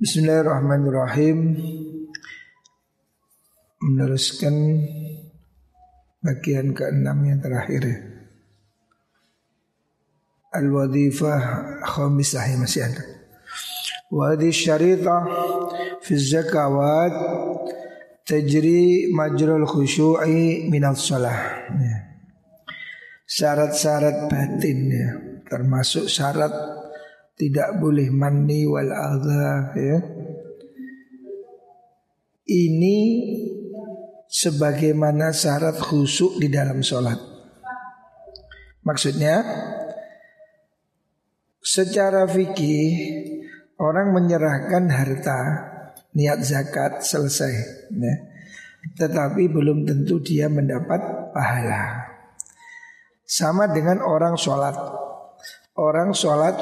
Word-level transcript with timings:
Bismillahirrahmanirrahim. 0.00 1.60
Meneruskan 3.84 4.80
bagian 6.24 6.72
keenam 6.72 7.20
yang 7.20 7.36
terakhir. 7.44 8.00
Al-Wadifah 10.56 11.40
Khamisah 11.84 12.48
yang 12.48 12.64
masih 12.64 12.88
ada. 12.88 13.04
Wadi 14.08 14.48
syarita 14.48 15.20
Fi 16.00 16.16
zakawat 16.16 17.12
Tajri 18.24 19.12
majrul 19.12 19.68
khusyu'i 19.68 20.64
minal 20.72 20.96
salah 20.96 21.68
ya. 21.76 22.24
Syarat-syarat 23.28 24.32
batin 24.32 24.78
ya 24.88 25.08
Termasuk 25.44 26.08
syarat 26.08 26.79
tidak 27.40 27.80
boleh 27.80 28.12
mani 28.12 28.68
wal 28.68 28.92
adha 28.92 29.72
ya. 29.72 29.98
Ini 32.44 32.98
sebagaimana 34.28 35.32
syarat 35.32 35.80
khusuk 35.80 36.36
di 36.36 36.52
dalam 36.52 36.84
sholat. 36.84 37.16
Maksudnya 38.84 39.40
secara 41.64 42.28
fikih 42.28 42.92
orang 43.80 44.12
menyerahkan 44.12 44.84
harta 44.92 45.40
niat 46.12 46.44
zakat 46.44 47.00
selesai, 47.00 47.52
ya. 47.88 48.14
tetapi 49.00 49.48
belum 49.48 49.88
tentu 49.88 50.20
dia 50.20 50.52
mendapat 50.52 51.32
pahala. 51.32 52.04
Sama 53.24 53.70
dengan 53.70 54.02
orang 54.04 54.34
sholat. 54.34 54.74
Orang 55.78 56.12
sholat 56.12 56.58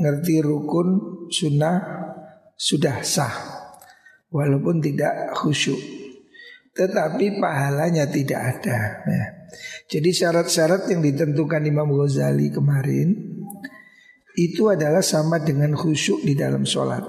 ngerti 0.00 0.40
rukun 0.40 0.88
sunnah 1.28 1.76
sudah 2.56 3.02
sah 3.02 3.34
walaupun 4.32 4.80
tidak 4.80 5.34
khusyuk. 5.36 5.78
Tetapi 6.72 7.36
pahalanya 7.36 8.08
tidak 8.08 8.40
ada 8.40 9.04
ya. 9.04 9.24
jadi 9.84 10.08
syarat-syarat 10.08 10.88
yang 10.88 11.04
ditentukan 11.04 11.60
Imam 11.68 11.92
Ghazali 11.92 12.48
kemarin 12.48 13.12
itu 14.32 14.72
adalah 14.72 15.04
sama 15.04 15.36
dengan 15.44 15.76
khusyuk 15.76 16.24
di 16.24 16.32
dalam 16.32 16.64
sholat. 16.64 17.04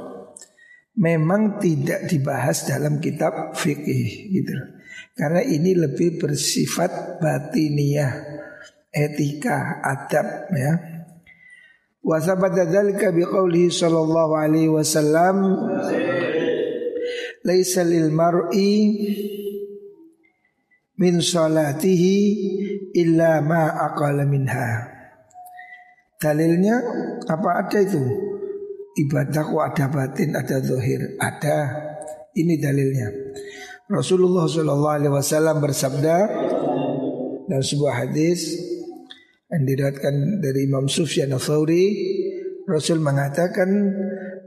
Memang 0.99 1.63
tidak 1.63 2.11
dibahas 2.11 2.67
dalam 2.67 2.99
kitab 2.99 3.55
fikih 3.55 4.35
gitu. 4.35 4.53
Karena 5.15 5.41
ini 5.41 5.73
lebih 5.73 6.19
bersifat 6.19 7.23
batiniah 7.23 8.13
etika 8.93 9.81
adab 9.81 10.53
ya 10.53 10.92
Wa 12.03 12.19
thabata 12.19 12.67
dzalika 12.67 13.15
biqaulihi 13.15 13.71
sallallahu 13.71 14.35
alaihi 14.35 14.67
wasallam 14.67 15.55
Laisa 17.43 17.83
lil 17.83 18.07
mar'i 18.15 18.75
min 20.95 21.19
salatihi 21.19 22.15
illa 22.95 23.43
ma 23.43 23.67
aqala 23.91 24.23
minha. 24.23 24.87
Dalilnya 26.15 26.79
apa 27.27 27.67
ada 27.67 27.79
itu? 27.83 27.99
Ibadah 28.93 29.43
kok 29.43 29.63
ada 29.73 29.85
batin, 29.91 30.39
ada 30.39 30.63
zahir, 30.63 31.19
ada. 31.19 31.57
Ini 32.31 32.55
dalilnya. 32.61 33.11
Rasulullah 33.91 34.47
Shallallahu 34.47 34.95
Alaihi 34.95 35.13
Wasallam 35.13 35.59
bersabda 35.59 36.17
dalam 37.51 37.65
sebuah 37.65 38.07
hadis 38.07 38.55
yang 39.53 39.63
diriwayatkan 39.69 40.41
dari 40.41 40.65
Imam 40.65 40.89
Sufyan 40.89 41.37
Ats-Tsauri 41.37 41.85
Rasul 42.65 43.03
mengatakan 43.05 43.69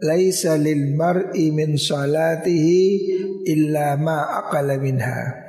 laisa 0.03 0.59
lil 0.59 0.99
mar'i 0.99 1.55
min 1.55 1.79
salatihi 1.79 2.81
illa 3.47 3.95
ma 3.95 4.43
aqala 4.43 4.81
minha 4.83 5.47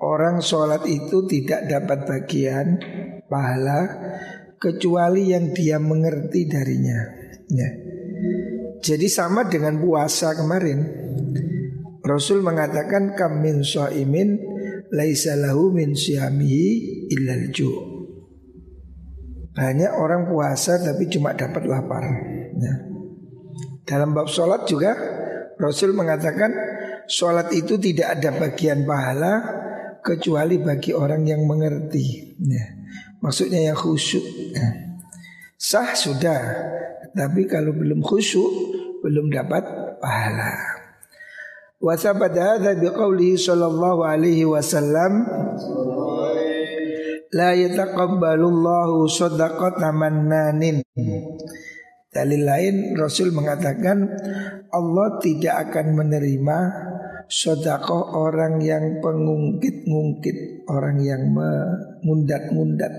Orang 0.00 0.40
sholat 0.40 0.88
itu 0.88 1.28
tidak 1.28 1.68
dapat 1.68 2.08
bagian 2.08 2.80
pahala 3.28 3.80
kecuali 4.56 5.28
yang 5.28 5.52
dia 5.52 5.76
mengerti 5.76 6.48
darinya. 6.48 7.04
Ya. 7.52 7.68
Jadi 8.80 9.12
sama 9.12 9.44
dengan 9.44 9.76
puasa 9.76 10.32
kemarin. 10.32 10.88
Rasul 12.00 12.40
mengatakan 12.40 13.12
kam 13.12 13.44
min 13.44 13.60
shaimin 13.60 14.40
laisa 14.90 15.38
lahu 15.38 15.70
min 15.70 15.94
syamihi 15.94 17.06
illal 17.10 17.46
ju. 17.54 17.70
Banyak 19.50 19.92
orang 19.98 20.30
puasa 20.30 20.78
tapi 20.78 21.10
cuma 21.10 21.34
dapat 21.34 21.66
lapar. 21.66 22.04
Ya. 22.54 22.74
Dalam 23.86 24.14
bab 24.14 24.30
sholat 24.30 24.66
juga 24.70 24.94
Rasul 25.58 25.92
mengatakan 25.92 26.54
sholat 27.10 27.50
itu 27.52 27.76
tidak 27.76 28.18
ada 28.18 28.30
bagian 28.38 28.86
pahala 28.86 29.32
kecuali 30.00 30.56
bagi 30.62 30.94
orang 30.96 31.26
yang 31.26 31.44
mengerti. 31.44 32.38
Ya. 32.40 32.66
Maksudnya 33.20 33.70
yang 33.70 33.76
khusyuk. 33.76 34.24
Ya. 34.54 34.96
Sah 35.60 35.92
sudah, 35.92 36.40
tapi 37.12 37.44
kalau 37.44 37.76
belum 37.76 38.00
khusyuk 38.00 38.48
belum 39.04 39.28
dapat 39.28 39.60
pahala. 40.00 40.79
Wa 41.80 41.96
sabada 41.96 42.60
hadza 42.60 42.76
biqaulihi 42.76 43.40
sallallahu 43.40 44.04
alaihi 44.04 44.44
wasallam. 44.44 45.24
La 47.32 47.56
yataqabbalullahu 47.56 49.08
shadaqata 49.08 49.88
mannanin. 49.88 50.84
Dalil 52.10 52.42
lain 52.42 52.98
Rasul 52.98 53.30
mengatakan 53.32 54.02
Allah 54.68 55.08
tidak 55.22 55.70
akan 55.70 55.94
menerima 55.94 56.58
sodakoh 57.30 58.18
orang 58.18 58.58
yang 58.58 58.98
pengungkit-ngungkit 58.98 60.66
Orang 60.66 60.98
yang 60.98 61.30
mengundat-ngundat 61.30 62.90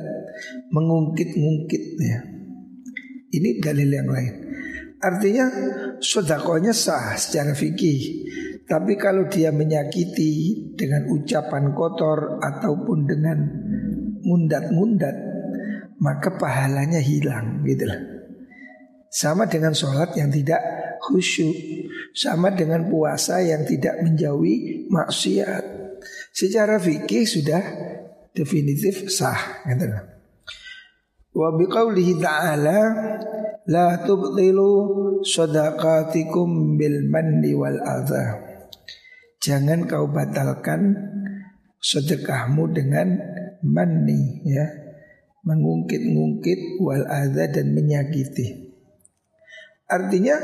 Mengungkit-ngungkit 0.72 1.84
ya. 2.00 2.24
Ini 3.31 3.59
dalil 3.59 3.91
yang 3.91 4.08
lain. 4.08 4.34
Artinya 5.03 5.46
sodakohnya 6.00 6.72
sah 6.72 7.16
secara 7.20 7.52
fikih 7.52 8.00
tapi 8.72 8.96
kalau 8.96 9.28
dia 9.28 9.52
menyakiti 9.52 10.56
dengan 10.80 11.12
ucapan 11.12 11.76
kotor 11.76 12.40
ataupun 12.40 13.04
dengan 13.04 13.36
mundat-mundat, 14.24 15.12
maka 16.00 16.40
pahalanya 16.40 17.04
hilang 17.04 17.68
gitu 17.68 17.84
lah. 17.84 18.00
Sama 19.12 19.52
dengan 19.52 19.76
sholat 19.76 20.16
yang 20.16 20.32
tidak 20.32 20.64
khusyuk, 21.04 21.52
sama 22.16 22.56
dengan 22.56 22.88
puasa 22.88 23.44
yang 23.44 23.68
tidak 23.68 24.00
menjauhi 24.08 24.88
maksiat. 24.88 25.64
Secara 26.32 26.80
fikih 26.80 27.28
sudah 27.28 27.59
definitif 28.32 29.12
sah 29.12 29.68
gitu 29.68 29.84
lah. 29.84 30.08
Wa 31.36 31.59
biqaulihi 31.59 32.24
ta'ala 32.24 32.80
la 33.68 34.00
tubtilu 34.00 34.72
sadaqatikum 35.28 36.80
bil 36.80 37.03
manni 37.12 37.52
wal 37.52 37.84
adha. 37.84 38.51
Jangan 39.41 39.90
kau 39.90 40.06
batalkan 40.13 40.94
sedekahmu 41.81 42.69
dengan 42.78 43.18
mani 43.66 44.46
ya 44.46 44.69
mengungkit-ungkit 45.41 46.78
wal 46.78 47.02
adha 47.09 47.50
dan 47.50 47.74
menyakiti. 47.74 48.69
Artinya 49.90 50.38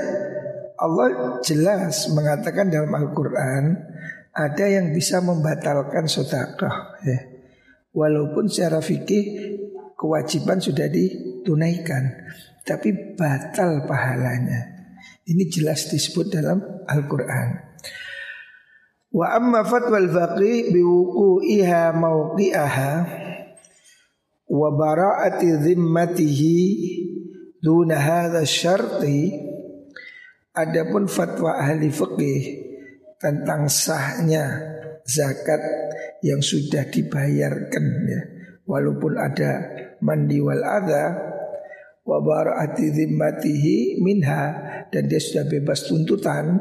Allah 0.82 1.38
jelas 1.46 2.10
mengatakan 2.10 2.74
dalam 2.74 2.90
Al-Quran 2.90 3.78
ada 4.34 4.66
yang 4.66 4.90
bisa 4.94 5.22
membatalkan 5.22 6.10
sedekah 6.10 6.98
ya. 7.06 7.20
Walaupun 7.94 8.50
secara 8.50 8.82
fikih 8.82 9.26
kewajiban 9.98 10.58
sudah 10.58 10.90
ditunaikan 10.90 12.18
tapi 12.66 13.14
batal 13.14 13.86
pahalanya. 13.86 14.74
Ini 15.28 15.44
jelas 15.54 15.90
disebut 15.94 16.34
dalam 16.34 16.62
Al-Quran. 16.90 17.67
Wa 19.18 19.34
amma 19.34 19.66
fatwa 19.66 19.98
al-faqih 19.98 20.70
biwuqu'iha 20.70 21.90
mawqi'aha 21.98 22.92
wa 24.54 24.70
bara'ati 24.78 25.58
dhimmatihi 25.58 26.60
duna 27.58 27.98
hadha 27.98 28.46
syarti. 28.46 29.34
Adapun 30.54 31.10
fatwa 31.10 31.58
ahli 31.58 31.90
fikih 31.90 32.42
tentang 33.18 33.70
sahnya 33.70 34.78
zakat 35.06 35.62
yang 36.22 36.42
sudah 36.42 36.90
dibayarkan 36.90 37.86
ya 38.10 38.22
walaupun 38.66 39.16
ada 39.22 39.52
mandi 40.04 40.42
wal 40.42 40.62
adha 40.62 41.16
wa 42.04 42.18
bara'ati 42.20 42.90
dhimmatihi 42.90 44.04
minha 44.04 44.44
dan 44.90 45.04
dia 45.08 45.22
sudah 45.22 45.46
bebas 45.48 45.88
tuntutan 45.88 46.58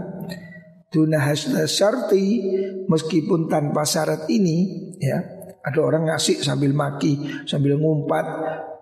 Duna 0.86 1.18
hasna 1.18 1.66
syarti 1.66 2.46
meskipun 2.86 3.50
tanpa 3.50 3.82
syarat 3.82 4.30
ini 4.30 4.90
ya 5.02 5.18
ada 5.66 5.80
orang 5.82 6.06
ngasih 6.06 6.46
sambil 6.46 6.70
maki 6.70 7.42
sambil 7.42 7.74
ngumpat 7.74 8.26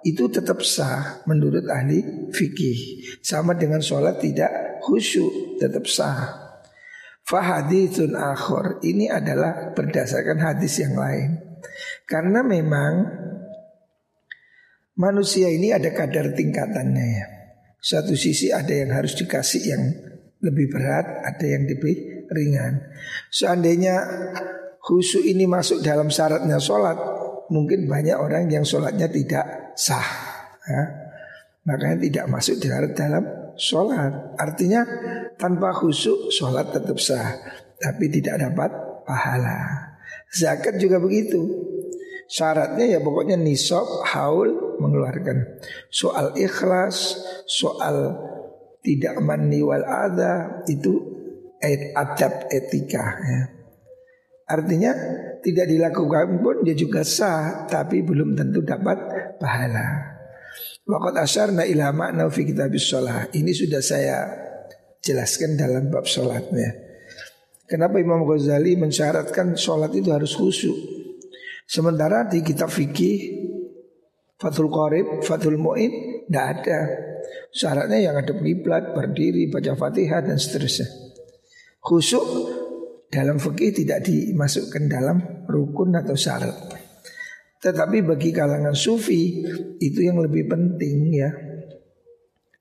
itu 0.04 0.28
tetap 0.28 0.60
sah 0.60 1.24
menurut 1.24 1.64
ahli 1.64 2.28
fikih 2.28 3.00
sama 3.24 3.56
dengan 3.56 3.80
sholat 3.80 4.20
tidak 4.20 4.84
khusyuk 4.84 5.56
tetap 5.56 5.88
sah. 5.88 6.44
Fahadithun 7.24 8.12
akhor 8.20 8.84
ini 8.84 9.08
adalah 9.08 9.72
berdasarkan 9.72 10.44
hadis 10.44 10.76
yang 10.84 10.92
lain. 10.92 11.40
Karena 12.04 12.44
memang 12.44 12.92
manusia 15.00 15.48
ini 15.48 15.72
ada 15.72 15.88
kadar 15.96 16.36
tingkatannya 16.36 17.06
ya. 17.16 17.26
Satu 17.80 18.12
sisi 18.12 18.52
ada 18.52 18.76
yang 18.76 18.92
harus 18.92 19.16
dikasih 19.16 19.62
yang 19.64 19.82
lebih 20.44 20.68
berat, 20.68 21.24
ada 21.24 21.46
yang 21.48 21.64
lebih 21.64 22.28
ringan. 22.28 22.84
Seandainya 23.32 23.96
khusyuk 24.84 25.24
ini 25.24 25.48
masuk 25.48 25.80
dalam 25.80 26.12
syaratnya 26.12 26.60
sholat, 26.60 26.96
mungkin 27.48 27.88
banyak 27.88 28.16
orang 28.16 28.52
yang 28.52 28.62
sholatnya 28.62 29.08
tidak 29.08 29.74
sah. 29.74 30.08
Ya. 30.68 30.82
Makanya 31.64 31.96
tidak 32.04 32.24
masuk 32.28 32.60
di 32.60 32.68
dalam 32.68 33.24
sholat. 33.56 34.36
Artinya 34.36 34.84
tanpa 35.40 35.72
khusyuk 35.72 36.28
sholat 36.28 36.68
tetap 36.76 37.00
sah, 37.00 37.40
tapi 37.80 38.12
tidak 38.12 38.44
dapat 38.44 38.70
pahala. 39.08 39.90
Zakat 40.28 40.76
juga 40.76 41.00
begitu. 41.00 41.40
Syaratnya 42.24 42.96
ya 42.96 42.98
pokoknya 43.04 43.36
nisab, 43.36 43.84
haul 44.08 44.76
mengeluarkan. 44.80 45.60
Soal 45.92 46.32
ikhlas, 46.34 47.20
soal 47.44 48.16
tidak 48.84 49.16
mani 49.24 49.64
wal 49.64 49.80
ada 49.80 50.60
itu 50.68 50.92
adab 51.96 52.52
etika 52.52 53.04
ya. 53.24 53.42
Artinya 54.44 54.92
tidak 55.40 55.72
dilakukan 55.72 56.44
pun 56.44 56.60
dia 56.60 56.76
juga 56.76 57.00
sah 57.00 57.64
tapi 57.64 58.04
belum 58.04 58.36
tentu 58.36 58.60
dapat 58.60 58.98
pahala. 59.40 60.14
Waqat 60.84 61.16
asyarna 61.16 61.64
ila 61.64 61.96
makna 61.96 62.28
fi 62.28 62.44
kitabis 62.44 62.84
sholat 62.92 63.32
Ini 63.32 63.52
sudah 63.56 63.80
saya 63.80 64.28
jelaskan 65.00 65.56
dalam 65.56 65.88
bab 65.88 66.04
sholatnya 66.04 66.76
Kenapa 67.64 67.96
Imam 67.96 68.20
Ghazali 68.28 68.76
mensyaratkan 68.76 69.56
sholat 69.56 69.96
itu 69.96 70.12
harus 70.12 70.36
khusyuk? 70.36 70.76
Sementara 71.64 72.28
di 72.28 72.44
kitab 72.44 72.68
fikih 72.68 73.48
Fathul 74.36 74.68
Qarib, 74.68 75.24
Fathul 75.24 75.56
Mu'in 75.56 76.28
Tidak 76.28 76.44
ada 76.44 76.78
Syaratnya 77.54 77.98
yang 78.02 78.16
ada 78.18 78.34
kiblat, 78.34 78.92
berdiri, 78.92 79.46
baca 79.46 79.78
fatihah 79.78 80.26
dan 80.26 80.38
seterusnya 80.38 80.86
Khusyuk 81.78 82.26
dalam 83.12 83.38
fikih 83.38 83.84
tidak 83.84 84.08
dimasukkan 84.08 84.90
dalam 84.90 85.46
rukun 85.46 85.94
atau 85.94 86.18
syarat 86.18 86.84
tetapi 87.64 88.04
bagi 88.04 88.28
kalangan 88.28 88.76
sufi 88.76 89.40
itu 89.80 90.00
yang 90.04 90.20
lebih 90.20 90.44
penting 90.52 91.16
ya. 91.16 91.32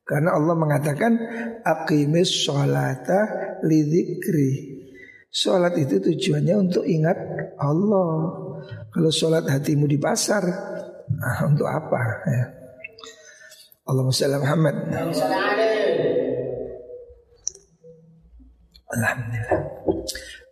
Karena 0.08 0.40
Allah 0.40 0.56
mengatakan 0.56 1.12
aqimis 1.60 2.31
sholata 2.48 3.20
lidzikri. 3.68 4.80
Sholat 5.28 5.75
itu 5.75 6.00
tujuannya 6.00 6.56
untuk 6.56 6.88
ingat 6.88 7.18
Allah. 7.60 8.31
Kalau 8.94 9.12
sholat 9.12 9.44
hatimu 9.44 9.90
di 9.92 10.00
pasar, 10.00 10.46
ah, 11.20 11.40
untuk 11.52 11.68
apa 11.68 12.02
ya? 12.30 12.44
Allahumma 13.84 14.16
salli 14.16 14.40
Muhammad. 14.40 14.76
Alhamdulillah. 18.94 19.60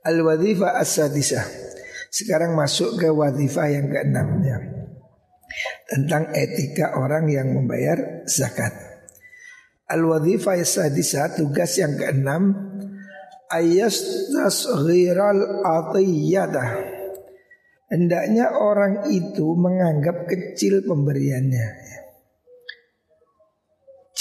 Al-wadhifa 0.04 0.68
as-sadisah. 0.82 1.46
Sekarang 2.12 2.60
masuk 2.60 3.00
ke 3.00 3.08
wadifah 3.08 3.72
yang 3.72 3.88
keenam 3.88 4.44
ya. 4.44 4.60
Tentang 5.88 6.36
etika 6.36 7.00
orang 7.00 7.32
yang 7.32 7.56
membayar 7.56 8.28
zakat. 8.28 8.76
Al-wadifah 9.88 10.60
sadisa 10.68 11.32
tugas 11.32 11.80
yang 11.80 11.96
keenam 11.96 12.52
ayas 13.48 14.28
tasghiral 14.32 15.64
atiyata. 15.64 17.00
Hendaknya 17.92 18.56
orang 18.56 19.12
itu 19.12 19.56
menganggap 19.56 20.28
kecil 20.28 20.84
pemberiannya. 20.88 21.68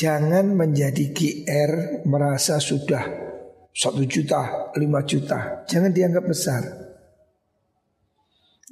Jangan 0.00 0.56
menjadi 0.56 1.12
GR 1.12 1.72
merasa 2.08 2.56
sudah 2.56 3.04
satu 3.68 4.00
juta, 4.08 4.72
lima 4.80 5.04
juta. 5.04 5.68
Jangan 5.68 5.92
dianggap 5.92 6.24
besar. 6.24 6.64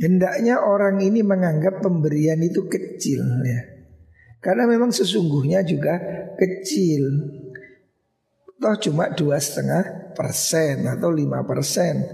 Hendaknya 0.00 0.64
orang 0.64 1.04
ini 1.04 1.20
menganggap 1.20 1.84
pemberian 1.84 2.40
itu 2.40 2.64
kecil 2.64 3.20
ya. 3.44 3.60
Karena 4.40 4.64
memang 4.64 4.88
sesungguhnya 4.88 5.60
juga 5.68 6.00
kecil. 6.40 7.04
Toh 8.56 8.76
cuma 8.88 9.12
dua 9.12 9.36
setengah 9.36 10.14
persen 10.16 10.88
atau 10.88 11.12
lima 11.12 11.44
persen 11.44 12.08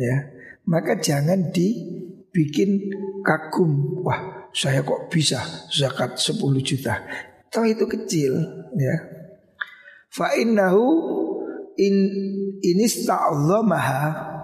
ya. 0.00 0.32
Maka 0.64 0.96
jangan 0.96 1.52
dibikin 1.52 2.88
kagum. 3.20 4.00
Wah 4.00 4.48
saya 4.56 4.80
kok 4.80 5.12
bisa 5.12 5.68
zakat 5.68 6.16
10 6.16 6.40
juta. 6.64 7.04
Toh 7.50 7.64
itu 7.64 7.84
kecil 7.86 8.32
ya. 8.76 8.96
Fa 10.10 10.32
innahu 10.34 10.84
in 11.76 11.94
inista'allamaha 12.64 14.34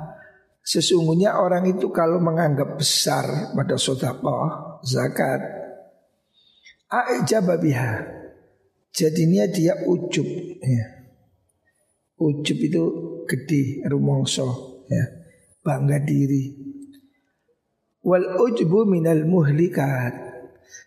Sesungguhnya 0.62 1.42
orang 1.42 1.66
itu 1.66 1.90
kalau 1.90 2.22
menganggap 2.22 2.78
besar 2.78 3.50
pada 3.50 3.74
sodakoh, 3.74 4.78
zakat, 4.86 5.42
A'jababiha 6.86 8.22
Jadinya 8.94 9.48
dia 9.50 9.74
ujub 9.82 10.28
ya. 10.62 10.84
Ujub 12.22 12.58
itu 12.62 12.82
gede, 13.26 13.82
rumongso 13.90 14.86
ya. 14.86 15.02
Bangga 15.66 15.98
diri 15.98 16.54
Wal 18.06 18.38
ujbu 18.38 18.86
minal 18.86 19.26
muhlikat 19.26 20.14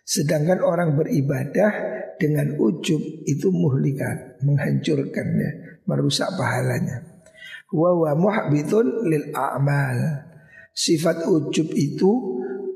Sedangkan 0.08 0.64
orang 0.64 0.96
beribadah 0.96 1.72
dengan 2.16 2.56
ujub 2.58 3.00
itu 3.24 3.48
muhlikat 3.52 4.40
Menghancurkan 4.42 5.26
ya 5.36 5.50
Merusak 5.86 6.32
pahalanya 6.34 7.16
wa 7.74 7.90
wa 7.94 8.12
muhbitun 8.14 9.10
lil 9.10 9.34
a'mal. 9.34 9.98
Sifat 10.76 11.24
ujub 11.24 11.72
itu 11.72 12.10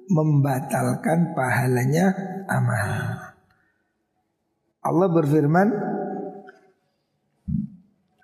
membatalkan 0.09 1.37
pahalanya 1.37 2.11
amal. 2.49 2.91
Allah 4.81 5.09
berfirman 5.13 5.69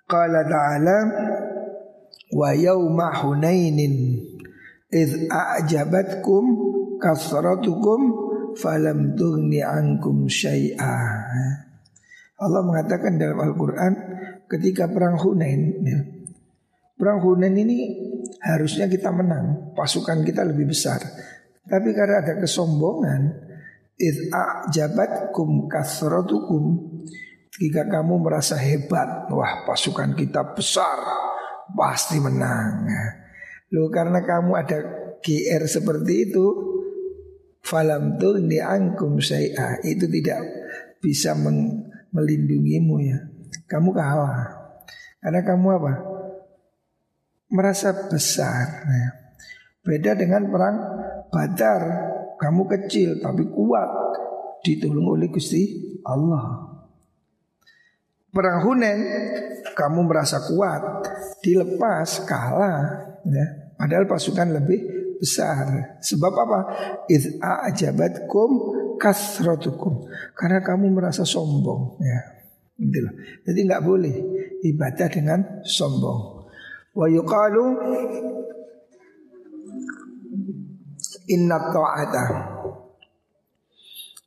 Qala 0.07 0.39
ta'ala 0.47 0.97
wa 2.31 2.49
yawma 2.55 3.11
hunainin 3.21 4.23
id 4.87 5.11
a'jabatkum 5.27 6.43
kasratukum 6.97 8.26
falam 8.57 9.13
tughni 9.13 9.61
ankum 9.61 10.25
syai'a. 10.25 10.97
Allah 12.37 12.61
mengatakan 12.65 13.17
dalam 13.17 13.37
Al-Qur'an 13.41 13.93
ketika 14.45 14.85
perang 14.89 15.17
Hunain 15.17 15.61
ya, 15.81 15.99
Perang 16.97 17.21
Hunain 17.21 17.53
ini 17.53 17.93
harusnya 18.41 18.89
kita 18.89 19.13
menang, 19.13 19.77
pasukan 19.77 20.25
kita 20.25 20.41
lebih 20.41 20.73
besar. 20.73 20.97
Tapi 21.61 21.93
karena 21.93 22.25
ada 22.25 22.41
kesombongan, 22.41 23.37
jabat 24.73 25.29
kum 25.29 25.69
kasrotukum. 25.69 26.97
Jika 27.57 27.85
kamu 27.85 28.21
merasa 28.21 28.57
hebat, 28.57 29.29
wah 29.29 29.65
pasukan 29.69 30.17
kita 30.17 30.57
besar, 30.57 30.97
pasti 31.77 32.17
menang. 32.17 32.89
Loh 33.73 33.93
karena 33.93 34.25
kamu 34.25 34.51
ada 34.57 34.77
GR 35.21 35.63
seperti 35.69 36.33
itu, 36.33 36.45
falam 37.63 38.17
tuh 38.17 38.41
diangkum 38.43 39.21
saya 39.21 39.79
itu 39.83 40.09
tidak 40.09 40.39
bisa 40.99 41.35
melindungimu 42.11 42.95
ya. 43.03 43.19
Kamu 43.67 43.91
kalah. 43.93 44.55
Karena 45.21 45.41
kamu 45.43 45.67
apa? 45.81 45.93
merasa 47.51 47.95
besar. 48.11 48.83
Ya. 48.87 49.09
Beda 49.83 50.11
dengan 50.19 50.51
perang 50.51 50.77
Badar, 51.27 51.81
kamu 52.39 52.63
kecil 52.71 53.19
tapi 53.19 53.47
kuat, 53.51 53.89
ditolong 54.63 55.15
oleh 55.15 55.27
Gusti 55.31 55.95
Allah. 56.07 56.75
Perang 58.31 58.59
Hunen, 58.63 58.99
kamu 59.75 59.99
merasa 60.07 60.43
kuat, 60.43 61.03
dilepas 61.43 62.23
kalah, 62.27 62.79
ya. 63.27 63.45
Padahal 63.77 64.09
pasukan 64.09 64.57
lebih 64.57 64.79
besar. 65.17 65.97
Sebab 66.01 66.33
apa? 66.33 66.59
Id'a 67.09 67.67
ajabatkum 67.69 68.49
kasrotukum. 69.01 70.09
Karena 70.33 70.61
kamu 70.61 70.93
merasa 70.93 71.25
sombong, 71.25 72.01
ya. 72.01 72.19
Gitu 72.77 73.09
Jadi 73.41 73.59
nggak 73.65 73.83
boleh 73.83 74.15
ibadah 74.61 75.07
dengan 75.09 75.39
sombong. 75.65 76.45
Wa 76.93 77.09
yuqalu 77.09 77.65
inna 81.33 81.57
ta'ata 81.73 82.25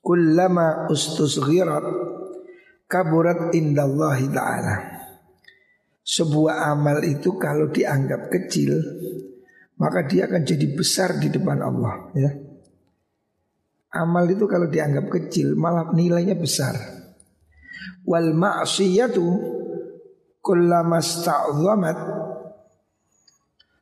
kullama 0.02 0.90
ustusghirat 0.90 1.84
kaburat 2.90 3.54
indallahi 3.54 4.26
ta'ala. 4.34 4.76
sebuah 6.10 6.74
amal 6.74 6.98
itu 7.06 7.38
kalau 7.38 7.70
dianggap 7.70 8.34
kecil 8.34 8.74
maka 9.80 10.04
dia 10.04 10.28
akan 10.28 10.44
jadi 10.44 10.66
besar 10.76 11.16
di 11.16 11.32
depan 11.32 11.58
Allah 11.64 12.12
ya. 12.12 12.30
Amal 13.96 14.28
itu 14.30 14.46
kalau 14.46 14.70
dianggap 14.70 15.08
kecil 15.08 15.56
malah 15.56 15.90
nilainya 15.90 16.36
besar. 16.36 16.76
Wal 18.06 18.36
ma'siyatu 18.36 19.24
kullama 20.44 21.00
sta'zamat 21.00 21.98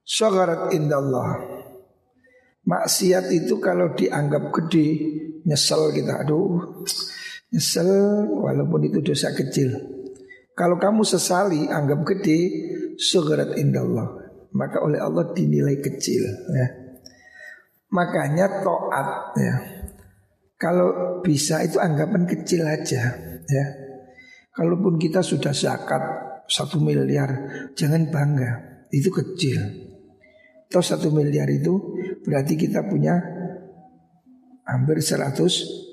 syagharat 0.06 0.72
indallah. 0.72 1.60
Maksiat 2.68 3.32
itu 3.34 3.58
kalau 3.60 3.92
dianggap 3.92 4.54
gede 4.54 4.88
nyesel 5.44 5.88
kita 5.92 6.20
aduh 6.20 6.84
nyesel 7.52 7.90
walaupun 8.38 8.86
itu 8.86 9.02
dosa 9.02 9.34
kecil. 9.34 9.76
Kalau 10.54 10.78
kamu 10.78 11.02
sesali 11.04 11.68
anggap 11.68 12.06
gede 12.06 12.38
syagharat 12.96 13.58
indallah 13.60 14.17
maka 14.54 14.80
oleh 14.84 15.00
Allah 15.00 15.32
dinilai 15.32 15.80
kecil 15.80 16.22
ya. 16.54 16.68
Makanya 17.88 18.60
to'at 18.60 19.10
ya 19.40 19.54
kalau 20.58 21.22
bisa 21.22 21.62
itu 21.62 21.78
anggapan 21.78 22.26
kecil 22.26 22.66
aja 22.66 23.14
ya. 23.46 23.66
Kalaupun 24.58 24.98
kita 24.98 25.22
sudah 25.22 25.54
zakat 25.54 26.02
satu 26.50 26.82
miliar, 26.82 27.30
jangan 27.78 28.10
bangga, 28.10 28.82
itu 28.90 29.06
kecil. 29.06 29.62
Atau 30.66 30.82
satu 30.82 31.14
miliar 31.14 31.46
itu 31.46 31.78
berarti 32.26 32.58
kita 32.58 32.82
punya 32.90 33.22
hampir 34.66 34.98
100 34.98 35.38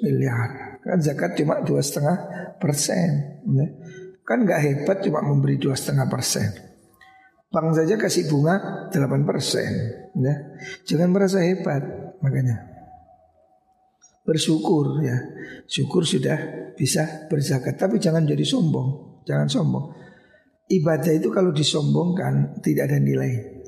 miliar. 0.01 0.81
Kan 0.81 0.97
zakat 0.97 1.37
cuma 1.37 1.61
dua 1.61 1.85
setengah 1.85 2.17
persen. 2.57 3.39
Ya. 3.45 3.67
Kan 4.25 4.49
nggak 4.49 4.61
hebat 4.65 4.97
cuma 5.05 5.21
memberi 5.21 5.61
dua 5.61 5.77
setengah 5.77 6.09
persen. 6.09 6.49
Bank 7.55 7.71
saja 7.71 7.95
kasih 7.95 8.27
bunga 8.27 8.91
8 8.91 9.23
persen. 9.23 9.71
Ya. 10.19 10.59
Jangan 10.83 11.15
merasa 11.15 11.39
hebat 11.39 11.79
makanya 12.19 12.75
bersyukur 14.25 14.99
ya. 15.05 15.15
Syukur 15.69 16.03
sudah 16.03 16.73
bisa 16.75 17.29
berzakat 17.31 17.79
tapi 17.79 18.01
jangan 18.01 18.27
jadi 18.27 18.43
sombong, 18.43 19.21
jangan 19.23 19.47
sombong. 19.47 19.85
Ibadah 20.65 21.13
itu 21.13 21.29
kalau 21.29 21.53
disombongkan 21.53 22.59
tidak 22.59 22.91
ada 22.91 22.97
nilai. 22.97 23.63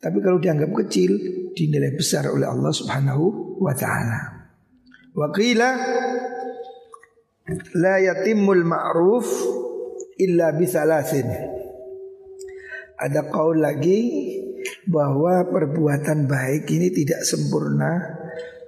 Tapi 0.00 0.18
kalau 0.24 0.40
dianggap 0.40 0.72
kecil 0.72 1.12
dinilai 1.52 1.92
besar 1.92 2.32
oleh 2.32 2.48
Allah 2.48 2.72
Subhanahu 2.72 3.60
wa 3.60 3.76
taala. 3.76 4.48
Wa 5.12 5.28
qila 5.28 5.70
la 7.76 7.94
yatimul 8.00 8.64
ma'ruf 8.64 9.28
illa 10.16 10.56
bithalathin. 10.56 11.59
Ada 13.00 13.32
kaul 13.32 13.64
lagi 13.64 13.98
bahwa 14.84 15.48
perbuatan 15.48 16.28
baik 16.28 16.68
ini 16.68 16.92
tidak 16.92 17.24
sempurna 17.24 17.96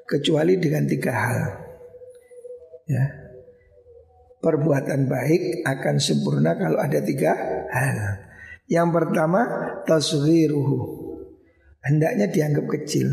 kecuali 0.08 0.56
dengan 0.56 0.88
tiga 0.88 1.12
hal. 1.12 1.40
Ya. 2.88 3.04
Perbuatan 4.42 5.06
baik 5.06 5.62
akan 5.68 5.96
sempurna 6.02 6.56
kalau 6.58 6.80
ada 6.80 6.98
tiga 7.04 7.36
hal. 7.70 7.98
Yang 8.66 8.88
pertama 8.90 9.40
tasghiruhu. 9.84 10.80
Hendaknya 11.82 12.26
dianggap 12.32 12.66
kecil. 12.80 13.12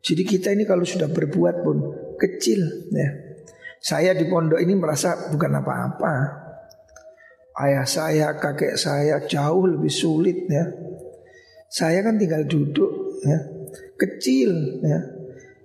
Jadi 0.00 0.22
kita 0.22 0.54
ini 0.54 0.62
kalau 0.64 0.86
sudah 0.86 1.10
berbuat 1.10 1.66
pun 1.66 1.76
kecil 2.16 2.90
ya. 2.94 3.08
Saya 3.82 4.14
di 4.16 4.26
pondok 4.26 4.58
ini 4.58 4.74
merasa 4.74 5.30
bukan 5.30 5.52
apa-apa. 5.62 6.14
Ayah 7.56 7.88
saya, 7.88 8.36
kakek 8.36 8.76
saya 8.76 9.24
jauh 9.24 9.64
lebih 9.64 9.88
sulit 9.88 10.44
ya. 10.44 10.64
Saya 11.72 12.04
kan 12.04 12.20
tinggal 12.20 12.44
duduk 12.44 13.20
ya. 13.24 13.38
Kecil 13.96 14.84
ya. 14.84 15.00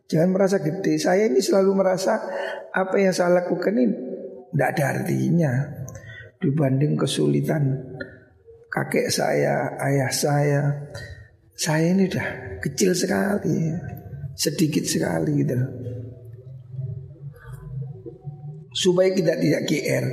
Jangan 0.07 0.29
merasa 0.31 0.59
gede. 0.59 0.99
Saya 0.99 1.27
ini 1.27 1.43
selalu 1.43 1.71
merasa 1.75 2.19
apa 2.71 2.95
yang 2.95 3.11
saya 3.11 3.43
lakukan 3.43 3.75
ini 3.75 3.95
tidak 4.51 4.69
ada 4.75 4.83
artinya 4.99 5.51
dibanding 6.39 6.99
kesulitan 6.99 7.79
kakek 8.71 9.11
saya, 9.11 9.75
ayah 9.83 10.11
saya. 10.11 10.63
Saya 11.55 11.93
ini 11.93 12.09
udah 12.09 12.27
kecil 12.63 12.95
sekali, 12.95 13.69
sedikit 14.33 14.81
sekali 14.87 15.43
gitu. 15.43 15.59
Supaya 18.71 19.11
kita 19.11 19.35
tidak 19.35 19.61
GR, 19.67 20.05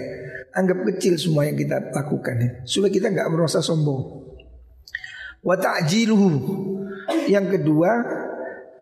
anggap 0.58 0.82
kecil 0.90 1.14
semua 1.14 1.46
yang 1.46 1.54
kita 1.54 1.94
lakukan 1.94 2.36
ya. 2.42 2.50
Supaya 2.66 2.90
kita 2.90 3.14
nggak 3.14 3.30
merasa 3.30 3.62
sombong. 3.62 4.26
Wa 5.46 5.54
Yang 7.30 7.46
kedua, 7.54 7.90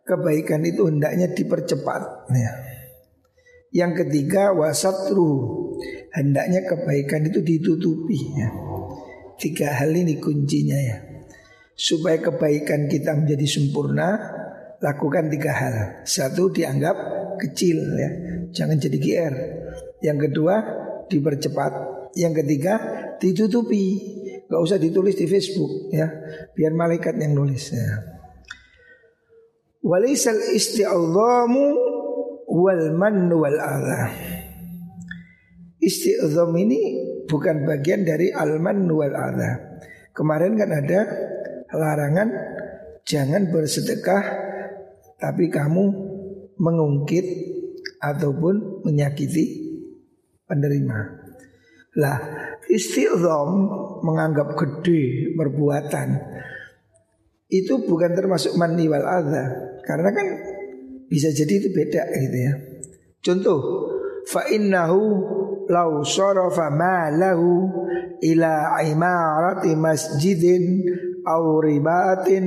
kebaikan 0.09 0.65
itu 0.65 0.89
hendaknya 0.89 1.29
dipercepat. 1.37 2.03
Ya. 2.33 2.53
Yang 3.77 3.93
ketiga 4.07 4.57
wasatru 4.57 5.69
hendaknya 6.17 6.65
kebaikan 6.65 7.29
itu 7.29 7.45
ditutupi. 7.45 8.19
Ya. 8.41 8.49
Tiga 9.37 9.69
hal 9.77 9.93
ini 9.93 10.17
kuncinya 10.17 10.81
ya. 10.81 10.97
Supaya 11.77 12.17
kebaikan 12.17 12.89
kita 12.89 13.13
menjadi 13.13 13.45
sempurna, 13.45 14.17
lakukan 14.81 15.29
tiga 15.29 15.53
hal. 15.53 15.77
Satu 16.09 16.49
dianggap 16.49 16.97
kecil 17.37 17.77
ya, 18.01 18.11
jangan 18.49 18.81
jadi 18.81 18.97
GR. 18.97 19.35
Yang 20.01 20.19
kedua 20.33 20.86
dipercepat. 21.11 21.73
Yang 22.17 22.45
ketiga 22.45 22.75
ditutupi, 23.21 23.85
gak 24.49 24.61
usah 24.63 24.81
ditulis 24.81 25.13
di 25.19 25.29
Facebook 25.29 25.93
ya, 25.93 26.09
biar 26.57 26.73
malaikat 26.73 27.17
yang 27.21 27.37
nulis 27.37 27.77
ya. 27.77 28.17
Walaisal 29.85 30.57
isti'adhamu 30.57 31.65
wal 32.51 32.85
man 32.97 33.31
wal 33.31 33.59
adha. 33.61 34.11
Isti'adham 35.79 36.57
ini 36.59 36.81
bukan 37.29 37.69
bagian 37.69 38.03
dari 38.03 38.33
al 38.33 38.59
man 38.59 38.89
wal 38.91 39.15
adha. 39.15 39.79
Kemarin 40.17 40.57
kan 40.57 40.73
ada 40.73 41.01
larangan 41.71 42.29
jangan 43.07 43.53
bersedekah 43.53 44.25
tapi 45.21 45.53
kamu 45.53 45.85
mengungkit 46.57 47.27
ataupun 48.01 48.83
menyakiti 48.85 49.66
penerima. 50.47 50.99
Lah, 51.97 52.19
isti'adham 52.69 53.51
menganggap 54.05 54.55
gede 54.55 55.33
perbuatan 55.35 56.09
itu 57.47 57.79
bukan 57.87 58.11
termasuk 58.13 58.59
mani 58.59 58.91
wal 58.91 59.07
karena 59.87 60.11
kan 60.11 60.27
bisa 61.07 61.31
jadi 61.31 61.63
itu 61.63 61.69
beda 61.71 62.03
gitu 62.11 62.39
ya. 62.43 62.53
Contoh, 63.23 63.59
fa 64.27 64.51
innahu 64.51 65.01
law 65.71 66.03
sarafa 66.03 66.71
malahu 66.75 67.71
ila 68.23 68.83
imarati 68.83 69.75
masjidin 69.79 70.83
aw 71.23 71.43
ribatin 71.63 72.45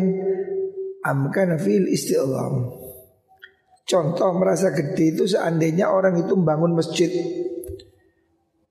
amkana 1.04 1.56
fil 1.56 1.88
isti'lam. 1.88 2.76
Contoh 3.90 4.30
merasa 4.38 4.70
gede 4.70 5.18
itu 5.18 5.26
seandainya 5.26 5.90
orang 5.90 6.22
itu 6.22 6.38
membangun 6.38 6.78
masjid 6.78 7.10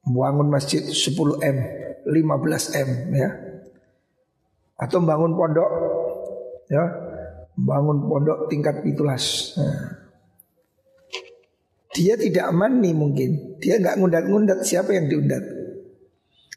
Bangun 0.09 0.49
masjid 0.49 0.81
10M, 0.81 1.57
15M 2.09 2.91
ya 3.13 3.31
Atau 4.79 5.05
bangun 5.05 5.37
pondok 5.37 5.71
ya 6.71 6.85
bangun 7.59 8.07
pondok 8.07 8.47
tingkat 8.47 8.81
pitulas. 8.87 9.55
Nah. 9.59 10.07
Dia 11.99 12.15
tidak 12.15 12.55
mani 12.55 12.95
mungkin, 12.95 13.59
dia 13.59 13.83
nggak 13.83 13.99
ngundat-ngundat 13.99 14.63
siapa 14.63 14.95
yang 14.95 15.11
diundat. 15.11 15.43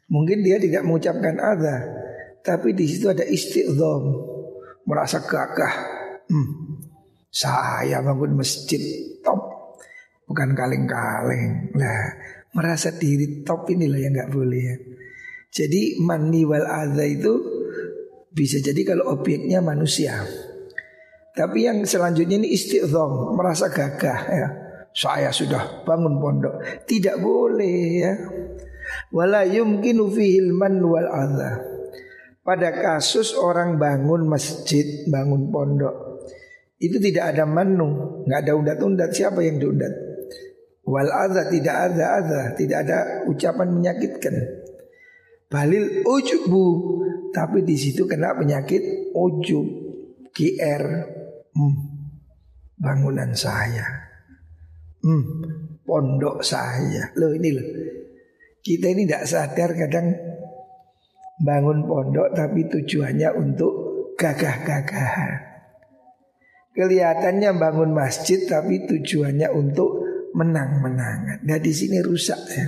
Mungkin 0.06 0.46
dia 0.46 0.62
tidak 0.62 0.86
mengucapkan 0.86 1.34
ada, 1.40 1.82
tapi 2.46 2.70
di 2.78 2.86
situ 2.86 3.10
ada 3.10 3.26
istiqom, 3.26 4.22
merasa 4.86 5.18
gagah. 5.26 5.74
Hmm, 6.30 6.78
saya 7.26 7.98
bangun 8.06 8.38
masjid 8.38 8.78
top, 9.26 9.40
bukan 10.30 10.54
kaleng-kaleng. 10.54 11.74
Nah, 11.74 12.02
merasa 12.52 12.92
diri 12.92 13.44
top 13.44 13.68
inilah 13.72 14.00
yang 14.00 14.12
nggak 14.12 14.32
boleh 14.32 14.62
ya. 14.62 14.76
Jadi 15.52 16.00
mani 16.00 16.48
wal 16.48 16.64
adha 16.64 17.04
itu 17.04 17.32
bisa 18.32 18.60
jadi 18.60 18.80
kalau 18.84 19.12
obyeknya 19.12 19.60
manusia. 19.60 20.24
Tapi 21.32 21.64
yang 21.64 21.84
selanjutnya 21.84 22.40
ini 22.44 22.52
istiqom 22.52 23.36
merasa 23.36 23.72
gagah 23.72 24.20
ya. 24.28 24.48
Saya 24.92 25.32
sudah 25.32 25.84
bangun 25.88 26.20
pondok. 26.20 26.84
Tidak 26.84 27.16
boleh 27.16 27.76
ya. 27.96 28.12
Wala 29.12 29.48
yumkinu 29.48 30.12
fihil 30.12 30.52
man 30.52 30.80
wal 30.84 31.08
adha. 31.08 31.56
Pada 32.42 32.74
kasus 32.74 33.38
orang 33.38 33.78
bangun 33.78 34.26
masjid, 34.26 35.06
bangun 35.06 35.54
pondok, 35.54 36.26
itu 36.82 36.98
tidak 36.98 37.32
ada 37.32 37.46
manu, 37.46 38.18
nggak 38.26 38.38
ada 38.42 38.52
undat-undat. 38.58 39.14
Siapa 39.14 39.38
yang 39.46 39.62
diundat? 39.62 39.94
Wal 40.82 41.10
adha 41.10 41.46
tidak 41.46 41.76
ada 41.90 42.04
adha, 42.18 42.42
tidak 42.58 42.78
ada 42.86 43.22
ucapan 43.30 43.68
menyakitkan. 43.70 44.34
Balil 45.46 46.02
ujubu 46.02 46.66
tapi 47.30 47.62
di 47.62 47.78
situ 47.78 48.04
kena 48.04 48.34
penyakit 48.34 49.14
ujub, 49.14 49.66
GR. 50.34 50.84
Hmm, 51.52 51.76
bangunan 52.80 53.30
saya. 53.36 53.84
Hmm, 55.04 55.44
pondok 55.86 56.42
saya. 56.42 57.14
Loh 57.14 57.30
ini 57.30 57.50
loh. 57.54 57.66
Kita 58.62 58.90
ini 58.90 59.06
tidak 59.06 59.26
sadar 59.26 59.70
kadang 59.74 60.14
bangun 61.42 61.86
pondok 61.86 62.34
tapi 62.34 62.66
tujuannya 62.66 63.30
untuk 63.38 63.72
gagah-gagahan. 64.18 65.52
Kelihatannya 66.72 67.50
bangun 67.60 67.92
masjid 67.92 68.48
tapi 68.48 68.88
tujuannya 68.88 69.52
untuk 69.52 70.01
menang-menangan. 70.32 71.44
Nah 71.44 71.58
di 71.60 71.72
sini 71.72 72.00
rusak 72.00 72.40
ya. 72.50 72.66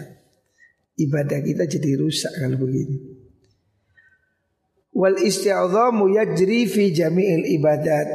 Ibadah 0.95 1.41
kita 1.43 1.67
jadi 1.67 1.99
rusak 1.99 2.33
kalau 2.39 2.61
begini. 2.61 2.97
Wal 4.95 5.19
isti'adhamu 5.19 6.15
yajri 6.15 6.71
fi 6.71 6.95
jami'il 6.95 7.59
ibadat. 7.59 8.07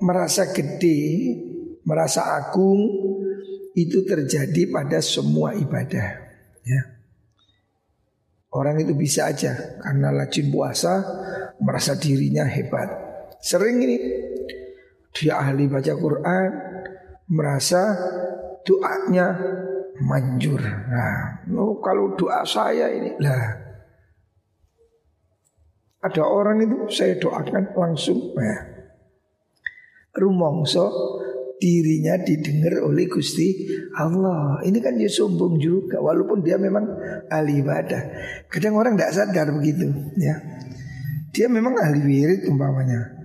Merasa 0.00 0.48
gede, 0.54 1.36
merasa 1.84 2.38
agung 2.38 2.80
itu 3.74 4.06
terjadi 4.06 4.70
pada 4.70 5.02
semua 5.02 5.52
ibadah. 5.58 6.08
Ya. 6.64 6.82
Orang 8.50 8.82
itu 8.82 8.94
bisa 8.94 9.30
aja 9.30 9.78
karena 9.82 10.10
lajin 10.10 10.50
puasa 10.50 11.02
merasa 11.62 11.94
dirinya 11.94 12.42
hebat. 12.46 12.88
Sering 13.38 13.78
ini 13.78 13.96
dia 15.14 15.38
ahli 15.38 15.70
baca 15.70 15.94
Quran 15.94 16.48
merasa 17.30 17.94
doanya 18.66 19.26
manjur. 20.00 20.60
Nah, 20.60 21.44
oh, 21.56 21.80
kalau 21.84 22.16
doa 22.16 22.44
saya 22.44 22.88
ini 22.92 23.16
lah 23.20 23.70
ada 26.00 26.22
orang 26.24 26.64
itu 26.64 26.88
saya 26.88 27.20
doakan 27.20 27.76
langsung 27.76 28.32
ya. 28.32 28.56
Rumongso 30.16 30.88
dirinya 31.60 32.16
didengar 32.16 32.80
oleh 32.88 33.04
Gusti 33.04 33.68
Allah. 34.00 34.64
Ini 34.64 34.80
kan 34.80 34.96
dia 34.96 35.12
sombong 35.12 35.60
juga 35.60 36.00
walaupun 36.00 36.40
dia 36.40 36.56
memang 36.56 36.88
ahli 37.28 37.60
ibadah. 37.60 38.02
Kadang 38.48 38.80
orang 38.80 38.96
tidak 38.96 39.12
sadar 39.12 39.52
begitu 39.52 39.86
ya. 40.16 40.40
Dia 41.30 41.46
memang 41.52 41.76
ahli 41.76 42.00
wirid 42.00 42.48
umpamanya. 42.48 43.20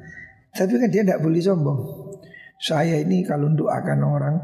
Tapi 0.52 0.76
kan 0.78 0.92
dia 0.92 1.02
tidak 1.08 1.24
boleh 1.24 1.42
sombong. 1.42 1.80
Saya 2.60 3.00
ini 3.00 3.24
kalau 3.24 3.52
doakan 3.52 4.00
orang, 4.04 4.36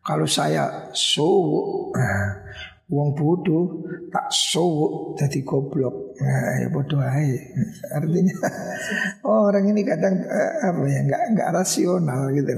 kalau 0.00 0.24
saya 0.24 0.88
sowo, 0.96 1.92
nah, 1.92 2.40
wong 2.88 3.12
bodoh 3.14 3.84
tak 4.08 4.32
sowo 4.32 5.14
jadi 5.14 5.44
goblok. 5.44 6.16
Nah, 6.18 6.64
ya 6.64 6.68
bodoh 6.72 7.00
aja. 7.00 7.40
Artinya 8.00 8.36
orang 9.28 9.70
ini 9.70 9.82
kadang 9.84 10.16
eh, 10.24 10.52
apa 10.64 10.82
ya 10.88 11.00
nggak 11.04 11.22
nggak 11.36 11.50
rasional 11.52 12.32
gitu 12.32 12.52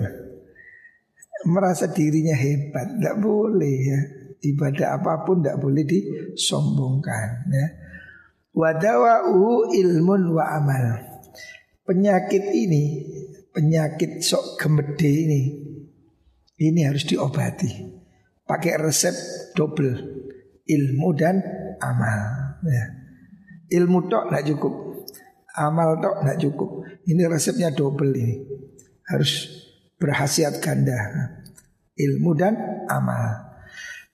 merasa 1.47 1.91
dirinya 1.91 2.35
hebat, 2.39 2.99
tidak 2.99 3.17
boleh 3.19 3.79
ya. 3.83 4.01
Ibadah 4.43 4.99
apa 4.99 5.23
pun 5.23 5.39
tidak 5.39 5.63
boleh 5.63 5.87
disombongkan 5.87 7.47
ya. 7.47 7.67
Wadawa'u 8.53 9.71
ilmun 9.71 10.35
wa 10.35 10.45
amal. 10.59 10.87
Penyakit 11.87 12.51
ini, 12.51 13.07
penyakit 13.55 14.19
sok 14.19 14.59
gemede 14.59 15.11
ini, 15.11 15.41
ini 16.63 16.87
harus 16.87 17.03
diobati. 17.03 17.91
Pakai 18.47 18.79
resep 18.79 19.15
double, 19.59 19.95
ilmu 20.67 21.09
dan 21.19 21.43
amal. 21.83 22.21
Ya. 22.63 22.87
Ilmu 23.73 24.07
tok 24.07 24.29
tidak 24.29 24.45
cukup, 24.53 24.75
amal 25.57 25.99
tok 25.99 26.23
tidak 26.23 26.39
cukup. 26.39 26.71
Ini 27.09 27.23
resepnya 27.27 27.73
double 27.73 28.13
ini, 28.15 28.37
harus 29.09 29.49
berhasiat 29.97 30.61
ganda 30.61 30.99
ilmu 31.97 32.31
dan 32.37 32.55
amal. 32.91 33.55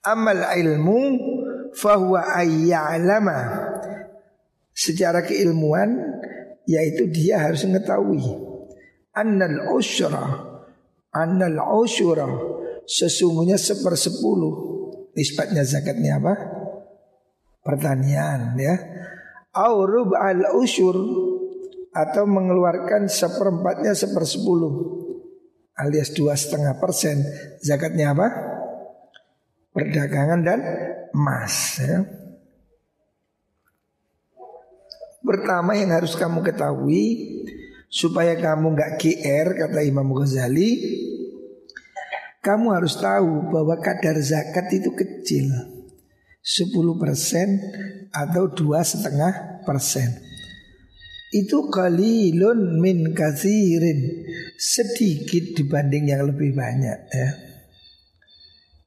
Amal 0.05 0.55
ilmu 0.55 0.99
fahuwa 1.75 2.39
ayya'lama 2.39 3.39
secara 4.71 5.25
keilmuan 5.27 5.91
yaitu 6.63 7.09
dia 7.11 7.41
harus 7.43 7.67
mengetahui 7.67 8.23
annal 9.11 9.75
usyra 9.75 10.48
annal 11.13 11.59
usyra 11.81 12.27
sesungguhnya 12.85 13.57
sepersepuluh 13.57 14.53
nisbatnya 15.13 15.65
zakatnya 15.65 16.21
apa 16.21 16.33
pertanian 17.65 18.57
ya 18.57 18.75
aurub 19.53 20.13
al 20.15 20.57
usyur 20.57 20.95
atau 21.89 22.23
mengeluarkan 22.29 23.09
seperempatnya 23.09 23.97
sepersepuluh 23.97 24.99
alias 25.79 26.11
dua 26.11 26.35
setengah 26.35 26.75
persen 26.75 27.23
zakatnya 27.63 28.11
apa? 28.11 28.27
Perdagangan 29.71 30.39
dan 30.43 30.59
emas. 31.15 31.79
Ya. 31.79 32.03
Pertama 35.23 35.75
yang 35.79 35.95
harus 35.95 36.19
kamu 36.19 36.43
ketahui 36.43 37.03
supaya 37.89 38.37
kamu 38.37 38.77
nggak 38.77 39.01
GR 39.01 39.47
kata 39.57 39.81
Imam 39.81 40.13
Ghazali, 40.13 40.71
kamu 42.39 42.71
harus 42.71 42.95
tahu 42.95 43.49
bahwa 43.51 43.75
kadar 43.81 44.15
zakat 44.21 44.69
itu 44.71 44.93
kecil, 44.93 45.49
10% 46.39 48.13
atau 48.13 48.43
dua 48.53 48.85
setengah 48.85 49.65
persen. 49.65 50.29
Itu 51.29 51.69
kalilun 51.69 52.81
min 52.81 53.13
kathirin. 53.13 54.25
Sedikit 54.57 55.53
dibanding 55.53 56.09
yang 56.09 56.25
lebih 56.25 56.57
banyak 56.57 56.99
ya. 57.13 57.29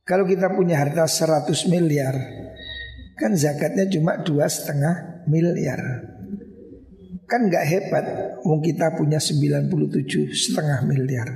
Kalau 0.03 0.27
kita 0.27 0.51
punya 0.51 0.83
harta 0.83 1.07
100 1.07 1.47
miliar 1.71 2.19
kan 3.15 3.39
zakatnya 3.39 3.87
cuma 3.87 4.19
dua 4.19 4.51
setengah 4.51 5.23
miliar 5.31 6.12
kan 7.33 7.49
nggak 7.49 7.65
hebat. 7.65 8.05
Wong 8.45 8.61
kita 8.61 8.93
punya 8.93 9.17
97 9.17 9.73
setengah 10.29 10.85
miliar. 10.85 11.33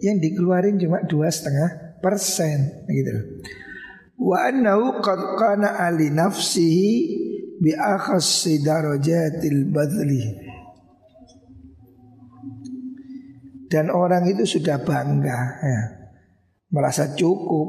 Yang 0.00 0.32
dikeluarin 0.32 0.80
cuma 0.80 1.04
dua 1.04 1.28
setengah 1.28 2.00
persen 2.00 2.88
gitu 2.88 3.44
wa 4.18 4.36
annahu 4.42 4.98
qad 4.98 5.38
qana 5.38 5.78
ali 5.78 6.10
nafsihi 6.10 6.90
bi 7.62 7.70
akhassi 7.74 8.60
darajatil 8.66 9.70
badli. 9.70 10.50
Dan 13.68 13.92
orang 13.92 14.24
itu 14.32 14.48
sudah 14.48 14.80
bangga 14.80 15.40
ya, 15.60 15.80
merasa 16.72 17.12
cukup 17.12 17.68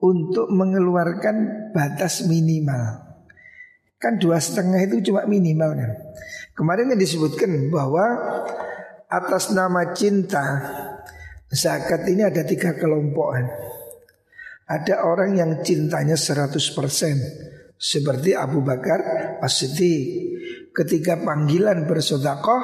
untuk 0.00 0.48
mengeluarkan 0.48 1.68
batas 1.76 2.24
minimal 2.24 3.09
kan 4.00 4.16
dua 4.16 4.40
setengah 4.40 4.80
itu 4.88 5.12
cuma 5.12 5.28
minimal 5.28 5.76
kan. 5.76 5.92
Kemarin 6.56 6.96
yang 6.96 7.00
disebutkan 7.00 7.68
bahwa 7.68 8.04
atas 9.06 9.52
nama 9.52 9.92
cinta 9.92 10.42
zakat 11.52 12.08
ini 12.08 12.24
ada 12.24 12.42
tiga 12.42 12.72
kelompokan 12.74 13.70
ada 14.70 15.02
orang 15.02 15.34
yang 15.34 15.66
cintanya 15.66 16.14
100% 16.14 16.54
seperti 17.74 18.38
Abu 18.38 18.62
Bakar 18.62 19.02
As-Siddiq. 19.42 20.30
Ketika 20.70 21.18
panggilan 21.26 21.90
bersodakoh 21.90 22.62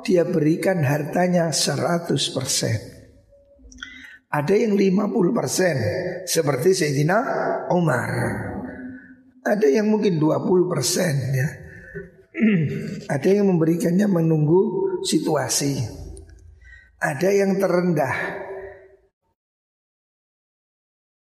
Dia 0.00 0.24
berikan 0.24 0.80
hartanya 0.80 1.52
100% 1.52 2.16
Ada 4.32 4.54
yang 4.56 4.72
50% 4.72 6.24
Seperti 6.24 6.72
Sayyidina 6.72 7.20
Umar 7.76 8.08
Ada 9.42 9.66
yang 9.66 9.90
mungkin 9.90 10.22
20% 10.22 11.34
ya 11.34 11.48
Ada 13.10 13.28
yang 13.28 13.50
memberikannya 13.50 14.06
menunggu 14.06 14.62
situasi 15.02 15.82
Ada 17.02 17.28
yang 17.30 17.58
terendah 17.58 18.14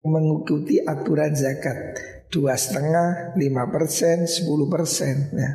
Mengikuti 0.03 0.83
aturan 0.83 1.37
zakat 1.37 1.79
dua 2.29 2.55
setengah, 2.57 3.35
lima 3.37 3.69
persen, 3.73 4.29
sepuluh 4.29 4.69
persen. 4.69 5.33
Ya. 5.33 5.51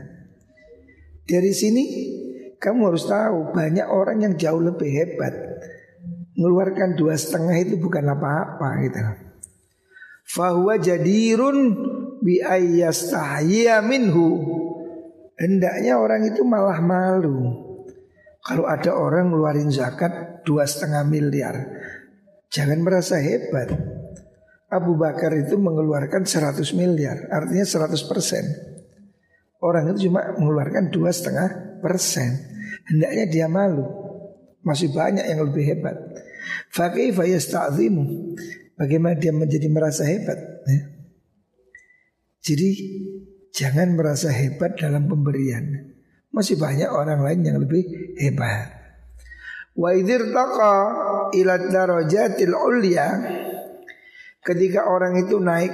Dari 1.24 1.54
sini 1.54 1.84
kamu 2.58 2.94
harus 2.94 3.06
tahu 3.06 3.54
banyak 3.54 3.88
orang 3.88 4.26
yang 4.26 4.34
jauh 4.36 4.62
lebih 4.62 4.90
hebat. 4.90 5.34
Mengeluarkan 6.34 6.98
dua 6.98 7.14
setengah 7.14 7.56
itu 7.62 7.78
bukan 7.78 8.10
apa-apa 8.10 8.70
gitu. 8.90 9.00
Fahuwa 10.34 10.82
jadirun 10.82 11.58
bi 12.24 12.40
minhu. 13.84 14.28
Hendaknya 15.36 16.00
orang 16.00 16.32
itu 16.32 16.42
malah 16.48 16.80
malu. 16.80 17.52
Kalau 18.44 18.68
ada 18.68 18.96
orang 18.96 19.32
ngeluarin 19.32 19.72
zakat 19.72 20.44
dua 20.48 20.68
setengah 20.68 21.04
miliar, 21.08 21.56
jangan 22.52 22.80
merasa 22.84 23.20
hebat. 23.20 23.72
Abu 24.74 24.98
Bakar 24.98 25.32
itu 25.38 25.54
mengeluarkan 25.56 26.26
100 26.26 26.60
miliar, 26.74 27.30
artinya 27.30 27.62
100 27.62 28.10
persen. 28.10 28.44
Orang 29.64 29.94
itu 29.94 30.10
cuma 30.10 30.34
mengeluarkan 30.36 30.92
dua 30.92 31.14
setengah 31.14 31.80
persen. 31.80 32.36
Hendaknya 32.84 33.26
dia 33.32 33.48
malu. 33.48 33.86
Masih 34.60 34.92
banyak 34.92 35.24
yang 35.24 35.40
lebih 35.48 35.64
hebat. 35.64 35.96
Fakih. 36.68 37.16
Bagaimana 38.76 39.16
dia 39.16 39.32
menjadi 39.32 39.68
merasa 39.72 40.04
hebat? 40.04 40.36
Ya. 40.68 40.93
Jadi 42.44 42.70
jangan 43.56 43.96
merasa 43.96 44.28
hebat 44.30 44.76
dalam 44.76 45.08
pemberian. 45.08 45.96
Masih 46.34 46.60
banyak 46.60 46.92
orang 46.92 47.24
lain 47.24 47.42
yang 47.48 47.58
lebih 47.64 47.88
hebat. 48.20 48.84
Wa 49.74 49.96
idzir 49.96 50.30
taqa 50.30 50.76
ila 51.34 51.56
darajatil 51.72 52.54
ulya 52.54 53.08
ketika 54.44 54.86
orang 54.86 55.24
itu 55.24 55.40
naik 55.40 55.74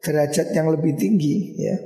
derajat 0.00 0.56
yang 0.56 0.72
lebih 0.72 0.96
tinggi 0.96 1.36
ya 1.60 1.76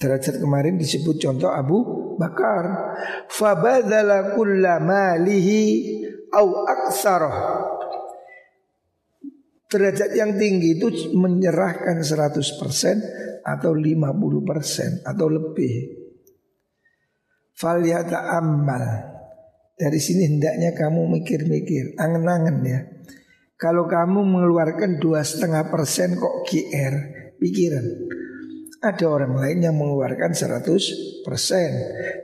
Derajat 0.00 0.40
kemarin 0.40 0.80
disebut 0.80 1.20
contoh 1.20 1.52
Abu 1.52 1.76
Bakar. 2.16 2.96
Fabadala 3.28 4.32
kulla 4.32 4.80
malihi 4.80 5.60
au 6.32 6.64
aksarah. 6.64 7.36
Derajat 9.70 10.10
yang 10.18 10.34
tinggi 10.34 10.82
itu 10.82 11.14
menyerahkan 11.14 12.02
100% 12.02 13.46
atau 13.46 13.70
50% 13.70 15.06
atau 15.06 15.26
lebih. 15.30 15.74
Falyata 17.54 18.34
amal. 18.34 18.84
Dari 19.78 20.00
sini 20.02 20.26
hendaknya 20.26 20.74
kamu 20.74 21.22
mikir-mikir, 21.22 21.94
angen-angen 21.96 22.58
ya. 22.66 22.80
Kalau 23.54 23.86
kamu 23.86 24.26
mengeluarkan 24.26 24.98
dua 24.98 25.22
setengah 25.22 25.70
persen 25.70 26.18
kok 26.18 26.50
GR, 26.50 26.94
pikiran. 27.38 27.86
Ada 28.80 29.04
orang 29.06 29.36
lain 29.36 29.58
yang 29.60 29.76
mengeluarkan 29.76 30.32
100 30.32 31.20
persen 31.20 31.68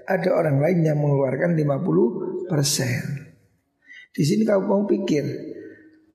Ada 0.08 0.32
orang 0.32 0.56
lain 0.56 0.88
yang 0.88 0.96
mengeluarkan 0.96 1.52
50 1.52 2.48
persen 2.48 3.28
Di 4.08 4.24
sini 4.24 4.48
kau 4.48 4.64
mau 4.64 4.88
pikir 4.88 5.52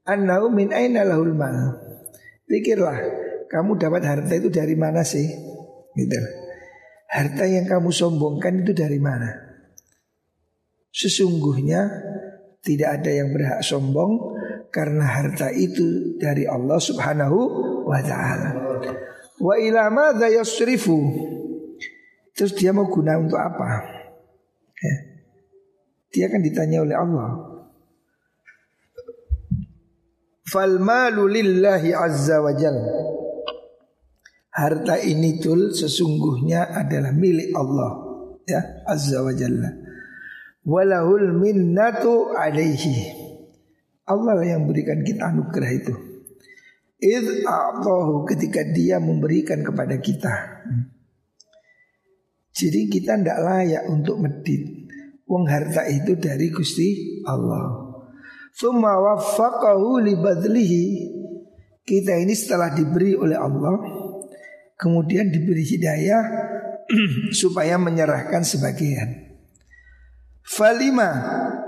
Annau 0.08 0.50
min 0.50 0.74
aina 0.74 1.06
lahul 1.06 1.34
mal 1.38 1.78
Pikirlah 2.50 2.98
Kamu 3.50 3.78
dapat 3.78 4.02
harta 4.08 4.34
itu 4.38 4.50
dari 4.50 4.74
mana 4.74 5.06
sih 5.06 5.28
Gitu 5.94 6.20
Harta 7.12 7.44
yang 7.46 7.68
kamu 7.68 7.92
sombongkan 7.92 8.64
itu 8.64 8.72
dari 8.72 8.98
mana 8.98 9.30
Sesungguhnya 10.90 11.86
Tidak 12.64 12.90
ada 12.90 13.12
yang 13.12 13.30
berhak 13.36 13.62
sombong 13.62 14.40
Karena 14.72 15.06
harta 15.06 15.52
itu 15.52 16.18
dari 16.18 16.48
Allah 16.48 16.80
subhanahu 16.80 17.40
wa 17.86 18.00
ta'ala 18.00 18.62
Wa 19.42 19.58
ila 19.58 19.90
madza 19.90 20.30
yasrifu. 20.30 21.02
Terus 22.38 22.54
dia 22.54 22.70
mau 22.72 22.86
guna 22.86 23.18
untuk 23.18 23.42
apa? 23.42 23.82
Ya. 24.78 24.96
Dia 26.14 26.24
akan 26.30 26.42
ditanya 26.46 26.86
oleh 26.86 26.94
Allah. 26.96 27.51
Fal 30.52 30.84
malu 30.84 31.32
lillahi 31.32 31.96
azza 31.96 32.44
wa 32.44 32.52
jal. 32.52 32.76
Harta 34.52 35.00
ini 35.00 35.40
tul 35.40 35.72
sesungguhnya 35.72 36.76
adalah 36.76 37.16
milik 37.16 37.56
Allah 37.56 37.92
ya 38.44 38.84
azza 38.84 39.24
wa 39.24 39.32
jalla. 39.32 39.72
Walahul 40.68 41.40
minnatu 41.40 42.36
alaihi. 42.36 43.16
Allah 44.12 44.44
yang 44.44 44.68
berikan 44.68 45.08
kita 45.08 45.32
anugerah 45.32 45.72
itu. 45.72 45.96
Id 47.00 47.48
a'tahu 47.48 48.28
ketika 48.28 48.68
dia 48.76 49.00
memberikan 49.00 49.64
kepada 49.64 50.04
kita. 50.04 50.36
Jadi 52.52 52.92
kita 52.92 53.16
tidak 53.24 53.40
layak 53.40 53.88
untuk 53.88 54.20
medit. 54.20 54.92
Wong 55.32 55.48
harta 55.48 55.88
itu 55.88 56.20
dari 56.20 56.52
Gusti 56.52 57.24
Allah. 57.24 57.91
Summa 58.52 59.00
waffaqahu 59.00 60.04
li 60.04 60.14
badlihi. 60.20 60.84
Kita 61.82 62.14
ini 62.20 62.36
setelah 62.38 62.72
diberi 62.72 63.18
oleh 63.18 63.36
Allah 63.36 63.76
kemudian 64.82 65.30
diberi 65.30 65.62
hidayah 65.62 66.24
supaya 67.42 67.78
menyerahkan 67.78 68.42
sebagian. 68.42 69.38
Falima 70.42 71.10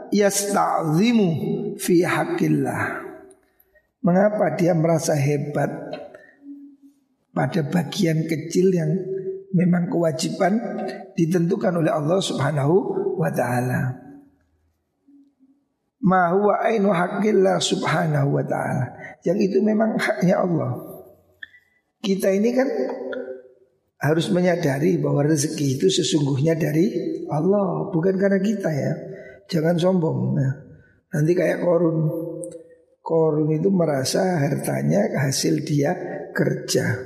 yasta'zimu 0.10 1.30
fi 1.78 2.02
haqqillah. 2.02 3.06
Mengapa 4.04 4.58
dia 4.60 4.76
merasa 4.76 5.16
hebat 5.16 5.72
pada 7.32 7.62
bagian 7.64 8.28
kecil 8.28 8.74
yang 8.74 8.92
memang 9.56 9.88
kewajiban 9.88 10.60
ditentukan 11.16 11.80
oleh 11.80 11.94
Allah 11.94 12.20
Subhanahu 12.20 12.76
wa 13.16 13.32
taala. 13.32 14.03
Ma 16.04 16.36
huwa 16.36 16.60
ainu 16.68 16.92
haqqillah 16.92 17.64
subhanahu 17.64 18.36
wa 18.36 18.44
ta'ala. 18.44 19.18
Yang 19.24 19.52
itu 19.52 19.58
memang 19.64 19.96
haknya 19.96 20.44
Allah. 20.44 20.76
Kita 22.04 22.28
ini 22.28 22.52
kan 22.52 22.68
harus 24.04 24.28
menyadari 24.36 25.00
bahwa 25.00 25.24
rezeki 25.24 25.80
itu 25.80 25.88
sesungguhnya 25.88 26.60
dari 26.60 26.92
Allah 27.32 27.88
Bukan 27.88 28.20
karena 28.20 28.40
kita 28.44 28.68
ya. 28.68 28.94
Jangan 29.48 29.80
sombong 29.80 30.36
nah, 30.36 30.54
Nanti 31.16 31.32
kayak 31.32 31.64
korun. 31.64 32.12
Korun 33.04 33.52
itu 33.56 33.72
merasa 33.72 34.44
hartanya 34.44 35.24
hasil 35.24 35.64
dia 35.64 35.96
kerja. 36.36 37.00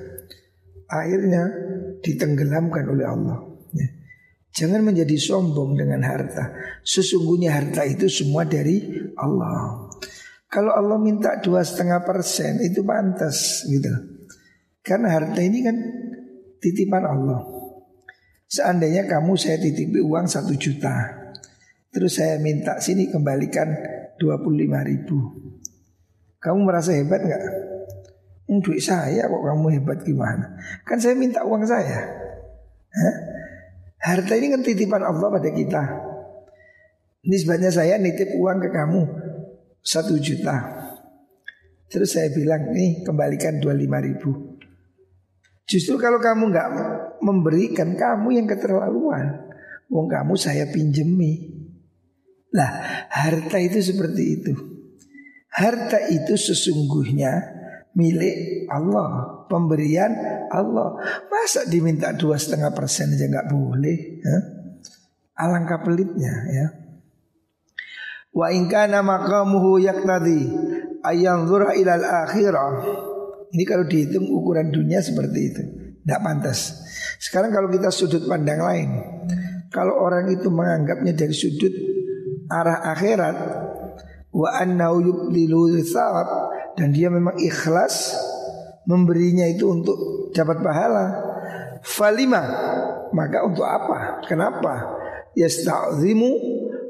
Akhirnya 0.89 1.43
ditenggelamkan 2.01 2.85
oleh 2.89 3.05
Allah. 3.05 3.56
Jangan 4.57 4.81
menjadi 4.81 5.13
sombong 5.13 5.77
dengan 5.77 6.01
harta 6.01 6.49
Sesungguhnya 6.81 7.53
harta 7.53 7.85
itu 7.85 8.09
semua 8.09 8.41
dari 8.49 8.81
Allah 9.13 9.85
Kalau 10.49 10.73
Allah 10.73 10.97
minta 10.97 11.37
dua 11.37 11.61
setengah 11.61 12.01
persen 12.01 12.57
itu 12.65 12.81
pantas 12.81 13.69
gitu 13.69 13.93
Karena 14.81 15.13
harta 15.13 15.37
ini 15.45 15.61
kan 15.61 15.77
titipan 16.57 17.05
Allah 17.05 17.45
Seandainya 18.49 19.05
kamu 19.05 19.37
saya 19.37 19.61
titipi 19.61 20.01
uang 20.01 20.25
satu 20.25 20.57
juta 20.57 21.13
Terus 21.93 22.17
saya 22.17 22.41
minta 22.41 22.81
sini 22.81 23.13
kembalikan 23.13 23.69
25 24.17 24.89
ribu 24.89 25.17
kamu 26.37 26.59
merasa 26.63 26.93
hebat 26.93 27.21
nggak? 27.25 27.43
Hmm, 28.47 28.63
duit 28.63 28.79
saya 28.79 29.27
kok 29.27 29.43
kamu 29.43 29.67
hebat 29.75 29.99
gimana? 30.05 30.55
Kan 30.87 31.01
saya 31.01 31.17
minta 31.17 31.43
uang 31.43 31.67
saya. 31.67 32.07
Hah? 32.87 33.15
Harta 34.07 34.39
ini 34.39 34.55
kan 34.55 34.63
titipan 34.63 35.03
Allah 35.03 35.27
pada 35.27 35.51
kita. 35.51 35.83
Nisbatnya 37.27 37.75
saya 37.75 37.99
nitip 37.99 38.39
uang 38.39 38.63
ke 38.63 38.69
kamu 38.71 39.01
satu 39.83 40.15
juta. 40.15 40.55
Terus 41.91 42.15
saya 42.15 42.31
bilang 42.31 42.71
nih 42.71 43.03
kembalikan 43.03 43.59
25 43.59 44.07
ribu. 44.07 44.31
Justru 45.67 45.99
kalau 45.99 46.23
kamu 46.23 46.55
nggak 46.55 46.69
memberikan 47.19 47.99
kamu 47.99 48.39
yang 48.39 48.47
keterlaluan. 48.47 49.51
Uang 49.91 50.07
kamu 50.07 50.39
saya 50.39 50.71
pinjemi. 50.71 51.51
Nah 52.55 52.69
harta 53.11 53.59
itu 53.59 53.83
seperti 53.83 54.23
itu. 54.39 54.55
Harta 55.51 55.99
itu 56.07 56.39
sesungguhnya 56.39 57.33
milik 57.91 58.71
Allah, 58.71 59.36
pemberian 59.47 60.11
Allah. 60.51 60.99
Masa 61.27 61.67
diminta 61.67 62.13
dua 62.13 62.35
setengah 62.39 62.71
persen 62.71 63.15
aja 63.15 63.27
nggak 63.27 63.49
boleh? 63.51 63.97
Ya? 64.21 64.37
Alangkah 65.39 65.81
pelitnya 65.81 66.33
ya. 66.51 66.67
Wa 68.35 68.53
ingkana 68.53 69.01
maqamuhu 69.01 69.81
yaktadi 69.81 70.45
ayanzura 71.01 71.73
ilal 71.73 72.05
akhirah. 72.05 72.73
Ini 73.47 73.63
kalau 73.63 73.87
dihitung 73.87 74.27
ukuran 74.27 74.69
dunia 74.69 74.99
seperti 74.99 75.39
itu, 75.39 75.63
tidak 76.03 76.19
pantas. 76.19 76.83
Sekarang 77.15 77.49
kalau 77.55 77.71
kita 77.71 77.87
sudut 77.89 78.27
pandang 78.27 78.59
lain, 78.59 78.89
kalau 79.71 79.95
orang 80.03 80.27
itu 80.27 80.51
menganggapnya 80.51 81.15
dari 81.15 81.31
sudut 81.31 81.71
arah 82.51 82.91
akhirat, 82.91 83.37
wa 84.35 84.49
annahu 84.51 84.99
yubdilu 84.99 85.79
dan 86.77 86.93
dia 86.93 87.09
memang 87.09 87.39
ikhlas 87.41 88.13
memberinya 88.87 89.45
itu 89.45 89.67
untuk 89.67 89.97
dapat 90.31 90.63
pahala. 90.63 91.05
Falima 91.83 92.41
maka 93.11 93.43
untuk 93.45 93.67
apa? 93.67 94.23
Kenapa? 94.25 94.73
Yasta'zimu 95.37 96.31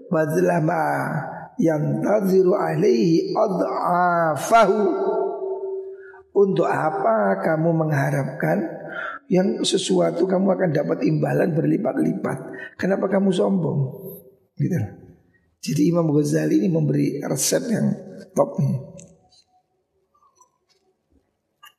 badla 0.08 0.58
ma 0.64 0.84
yang 1.60 2.00
tadziru 2.00 2.56
alaihi 2.56 3.34
ad'afahu. 3.34 4.82
Untuk 6.38 6.70
apa 6.70 7.42
kamu 7.42 7.70
mengharapkan 7.74 8.62
yang 9.26 9.66
sesuatu 9.66 10.30
kamu 10.30 10.54
akan 10.54 10.70
dapat 10.70 11.02
imbalan 11.02 11.58
berlipat-lipat? 11.58 12.38
Kenapa 12.78 13.10
kamu 13.10 13.34
sombong? 13.34 13.80
Gitu. 14.54 14.78
Jadi 15.58 15.82
Imam 15.90 16.14
Ghazali 16.14 16.62
ini 16.62 16.70
memberi 16.70 17.18
resep 17.26 17.66
yang 17.74 17.90
top 18.38 18.62
nih. 18.62 18.97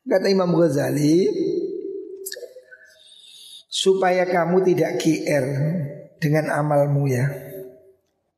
Kata 0.09 0.25
Imam 0.25 0.49
Ghazali 0.57 1.29
supaya 3.69 4.25
kamu 4.25 4.65
tidak 4.65 4.97
GR 4.97 5.45
dengan 6.17 6.49
amalmu 6.49 7.05
ya. 7.05 7.29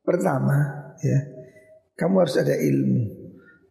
Pertama, 0.04 0.92
ya, 1.00 1.18
kamu 1.96 2.14
harus 2.20 2.36
ada 2.36 2.52
ilmu 2.52 3.22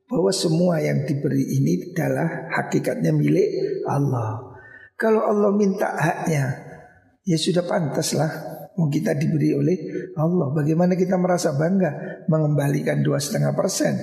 bahwa 0.09 0.31
semua 0.33 0.81
yang 0.81 1.05
diberi 1.05 1.45
ini 1.61 1.93
adalah 1.93 2.51
hakikatnya 2.57 3.13
milik 3.13 3.47
Allah. 3.85 4.59
Kalau 4.97 5.21
Allah 5.21 5.53
minta 5.53 5.93
haknya, 5.93 6.57
ya 7.21 7.37
sudah 7.37 7.63
pantas 7.63 8.17
lah 8.17 8.31
mau 8.75 8.89
kita 8.89 9.13
diberi 9.13 9.53
oleh 9.53 9.77
Allah. 10.17 10.49
Bagaimana 10.51 10.97
kita 10.97 11.21
merasa 11.21 11.53
bangga 11.53 12.25
mengembalikan 12.25 13.05
dua 13.05 13.21
setengah 13.21 13.53
persen, 13.53 13.93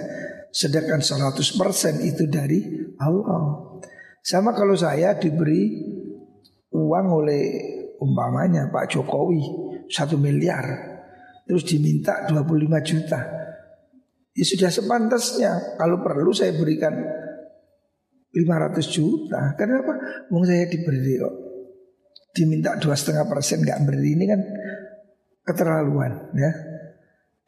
sedangkan 0.55 1.03
100 1.03 1.35
persen 1.59 1.95
itu 2.05 2.25
dari 2.31 2.78
Allah. 2.99 3.79
Sama 4.23 4.53
kalau 4.53 4.75
saya 4.75 5.17
diberi 5.17 5.73
uang 6.75 7.07
oleh 7.09 7.45
umpamanya 7.99 8.69
Pak 8.69 8.93
Jokowi 8.93 9.41
satu 9.89 10.21
miliar, 10.21 10.65
terus 11.49 11.65
diminta 11.65 12.29
25 12.29 12.45
juta. 12.85 13.21
Ya 14.39 14.45
sudah 14.47 14.71
sepantasnya 14.71 15.81
kalau 15.81 15.99
perlu 15.99 16.31
saya 16.31 16.55
berikan 16.55 16.95
500 18.31 18.95
juta. 18.95 19.57
Kenapa? 19.59 19.99
Wong 20.31 20.45
saya 20.45 20.69
diberi 20.69 21.19
kok. 21.19 21.35
Diminta 22.37 22.77
dua 22.79 22.95
setengah 22.95 23.27
persen 23.27 23.65
nggak 23.65 23.83
beri 23.89 24.15
ini 24.15 24.25
kan 24.29 24.41
keterlaluan 25.43 26.31
ya. 26.37 26.53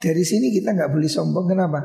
Dari 0.01 0.25
sini 0.25 0.49
kita 0.49 0.73
nggak 0.73 0.91
boleh 0.91 1.07
sombong 1.07 1.47
kenapa? 1.53 1.79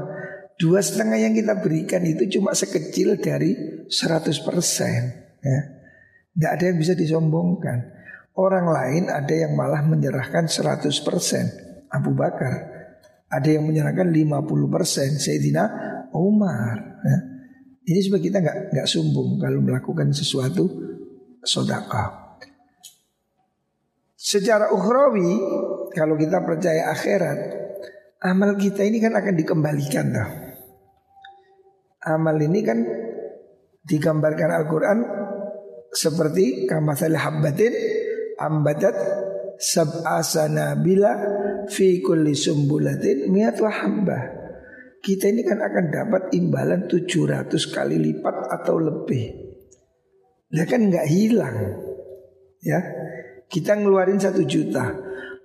Dua 0.56 0.80
setengah 0.80 1.20
yang 1.20 1.36
kita 1.36 1.60
berikan 1.60 2.00
itu 2.08 2.40
cuma 2.40 2.56
sekecil 2.56 3.20
dari 3.20 3.84
100 3.92 4.48
persen 4.48 5.02
ya. 5.44 5.62
Nggak 6.36 6.52
ada 6.52 6.64
yang 6.72 6.78
bisa 6.80 6.94
disombongkan. 6.96 7.92
Orang 8.36 8.68
lain 8.68 9.08
ada 9.08 9.32
yang 9.32 9.56
malah 9.56 9.84
menyerahkan 9.84 10.48
100 10.48 10.92
persen. 11.04 11.48
Abu 11.92 12.12
Bakar. 12.16 12.72
Ada 13.32 13.60
yang 13.60 13.68
menyerahkan 13.68 14.08
50 14.12 14.68
persen. 14.68 15.16
Sayyidina 15.16 15.64
Umar. 16.12 16.76
Ya. 17.04 17.18
Ini 17.86 18.00
supaya 18.04 18.24
kita 18.24 18.38
nggak 18.44 18.58
nggak 18.76 18.88
sombong 18.88 19.40
kalau 19.40 19.60
melakukan 19.60 20.12
sesuatu 20.12 20.68
sodakah. 21.44 22.40
Secara 24.16 24.74
ukhrawi 24.74 25.38
kalau 25.94 26.18
kita 26.18 26.42
percaya 26.42 26.92
akhirat, 26.92 27.40
amal 28.26 28.58
kita 28.58 28.84
ini 28.84 28.98
kan 29.00 29.14
akan 29.16 29.36
dikembalikan 29.38 30.12
dah. 30.12 30.45
Amal 32.06 32.38
ini 32.38 32.62
kan 32.62 32.80
digambarkan 33.86 34.50
Al-Quran 34.54 35.00
seperti 35.90 36.70
kamasal 36.70 37.18
habbatin 37.18 37.74
ambadat 38.38 38.94
sab'a 39.58 40.20
sanabila 40.22 41.12
fi 41.72 42.04
kulli 42.04 42.36
sumbulatin 42.36 43.32
mi'atu 43.32 43.66
habbah. 43.66 44.24
Kita 45.02 45.30
ini 45.30 45.46
kan 45.46 45.62
akan 45.62 45.86
dapat 45.94 46.22
imbalan 46.34 46.90
700 46.90 47.54
kali 47.70 47.98
lipat 48.02 48.36
atau 48.50 48.82
lebih. 48.82 49.24
Lah 50.58 50.66
kan 50.66 50.90
nggak 50.90 51.08
hilang. 51.10 51.58
Ya. 52.66 52.82
Kita 53.46 53.78
ngeluarin 53.78 54.18
satu 54.18 54.42
juta. 54.50 54.90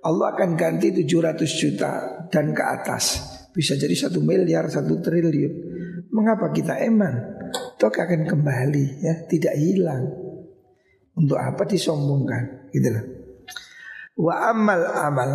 Allah 0.01 0.27
akan 0.33 0.57
ganti 0.57 0.89
700 0.89 1.45
juta 1.61 1.91
dan 2.33 2.57
ke 2.57 2.63
atas. 2.65 3.21
Bisa 3.53 3.77
jadi 3.77 3.93
satu 3.93 4.17
miliar, 4.25 4.65
satu 4.65 4.97
triliun. 4.97 5.70
Mengapa 6.11 6.51
kita 6.51 6.75
eman? 6.83 7.39
Toh 7.79 7.87
akan 7.87 8.27
kembali 8.27 8.85
ya, 9.03 9.25
tidak 9.27 9.55
hilang. 9.55 10.11
Untuk 11.15 11.39
apa 11.39 11.63
disombongkan? 11.67 12.71
Gitu 12.71 12.87
loh. 12.91 13.05
Wa 14.19 14.51
amal 14.51 14.83
amal. 14.91 15.31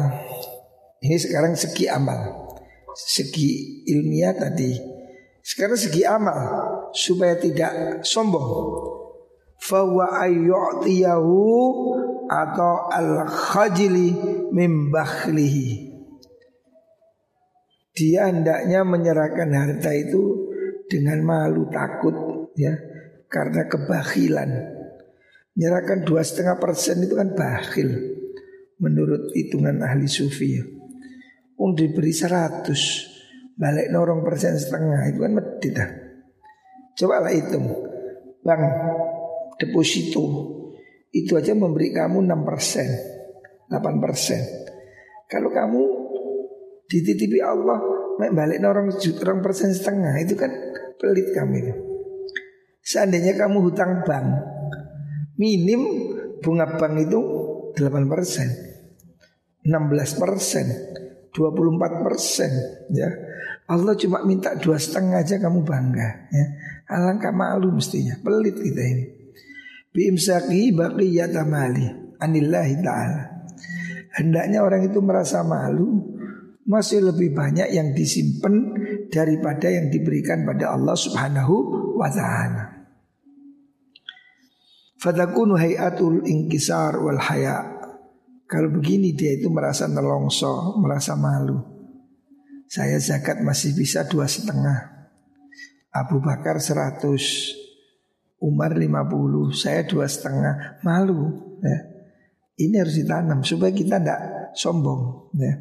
Ini 1.01 1.17
sekarang 1.17 1.57
segi 1.57 1.89
amal 1.89 2.47
segi 2.97 3.85
ilmiah 3.85 4.33
tadi. 4.33 4.73
Sekarang 5.45 5.77
segi 5.77 6.03
amal 6.03 6.41
supaya 6.97 7.37
tidak 7.37 8.03
sombong. 8.03 8.49
Fawa 9.61 10.27
ayyu'tiyahu 10.27 11.45
atau 12.27 12.75
al-khajili 12.91 14.17
membakhlihi. 14.51 15.69
Dia 17.97 18.29
hendaknya 18.29 18.85
menyerahkan 18.85 19.49
harta 19.57 19.93
itu 19.97 20.53
dengan 20.87 21.23
malu 21.23 21.67
takut 21.69 22.15
ya 22.59 22.75
karena 23.27 23.67
kebakhilan. 23.67 24.51
Menyerahkan 25.57 26.05
dua 26.05 26.21
setengah 26.21 26.61
persen 26.61 27.01
itu 27.01 27.17
kan 27.17 27.33
bakhil 27.33 27.89
menurut 28.77 29.33
hitungan 29.33 29.81
ahli 29.81 30.05
sufi 30.05 30.61
ya. 30.61 30.65
Wong 31.57 31.73
diberi 31.73 32.13
seratus 32.13 33.09
Balik 33.57 33.89
norong 33.89 34.21
persen 34.21 34.61
setengah 34.61 35.09
Itu 35.09 35.25
kan 35.25 35.33
medit 35.33 35.73
dah 35.73 35.89
Coba 36.97 37.25
lah 37.25 37.33
hitung 37.33 37.65
Bang 38.45 38.61
Deposito 39.57 40.25
Itu 41.09 41.41
aja 41.41 41.57
memberi 41.57 41.97
kamu 41.97 42.29
6 42.29 42.49
persen 42.49 42.89
8 43.73 44.05
persen 44.05 44.41
Kalau 45.33 45.49
kamu 45.49 45.83
Dititipi 46.87 47.41
Allah 47.41 47.81
Balik 48.17 48.59
norong 48.65 48.93
orang 48.97 49.39
persen 49.45 49.77
setengah 49.77 50.17
Itu 50.21 50.35
kan 50.41 50.49
pelit 50.97 51.37
kamu 51.37 51.55
itu 51.61 51.75
Seandainya 52.81 53.37
kamu 53.37 53.61
hutang 53.61 54.03
bank 54.09 54.29
Minim 55.37 55.83
bunga 56.41 56.81
bank 56.81 56.95
itu 57.03 57.21
8 57.77 58.09
persen 58.09 58.49
16 59.67 60.23
persen 60.23 60.67
24 61.37 62.05
persen 62.07 62.51
ya. 62.97 63.09
Allah 63.69 63.93
cuma 63.99 64.25
minta 64.25 64.57
dua 64.57 64.81
setengah 64.81 65.21
aja 65.21 65.37
kamu 65.37 65.61
bangga 65.67 66.33
ya. 66.33 66.47
Alangkah 66.89 67.35
malu 67.35 67.77
mestinya 67.77 68.17
pelit 68.25 68.57
kita 68.57 68.81
ini. 68.81 69.05
Biimsaki 69.93 70.73
baqiyat 70.73 71.37
amali 71.37 71.85
anillahi 72.17 72.75
ta'ala. 72.81 73.25
Hendaknya 74.17 74.65
orang 74.65 74.89
itu 74.89 75.03
merasa 75.05 75.45
malu 75.45 76.16
masih 76.67 77.01
lebih 77.01 77.33
banyak 77.33 77.71
yang 77.71 77.95
disimpan 77.95 78.75
daripada 79.09 79.71
yang 79.71 79.87
diberikan 79.89 80.43
pada 80.43 80.75
Allah 80.75 80.99
Subhanahu 80.99 81.55
wa 81.95 82.11
taala 82.11 82.65
Fadakunu 84.99 85.55
hayatul 85.55 86.27
inkisar 86.27 86.99
wal 86.99 87.21
haya 87.21 87.77
kalau 88.47 88.71
begini 88.71 89.11
dia 89.19 89.35
itu 89.35 89.51
merasa 89.51 89.91
nelongso, 89.91 90.79
merasa 90.79 91.19
malu. 91.19 91.59
Saya 92.71 92.95
zakat 93.03 93.43
masih 93.43 93.75
bisa 93.75 94.07
dua 94.07 94.31
setengah. 94.31 95.11
Abu 95.91 96.23
Bakar 96.23 96.63
seratus, 96.63 97.55
Umar 98.39 98.79
lima 98.79 99.03
puluh, 99.03 99.51
saya 99.51 99.83
dua 99.83 100.07
setengah, 100.07 100.79
malu. 100.87 101.59
Ya. 101.59 101.79
Ini 102.57 102.87
harus 102.87 102.95
ditanam 102.95 103.43
supaya 103.43 103.75
kita 103.75 103.99
tidak 103.99 104.21
sombong. 104.55 105.35
Ya. 105.35 105.59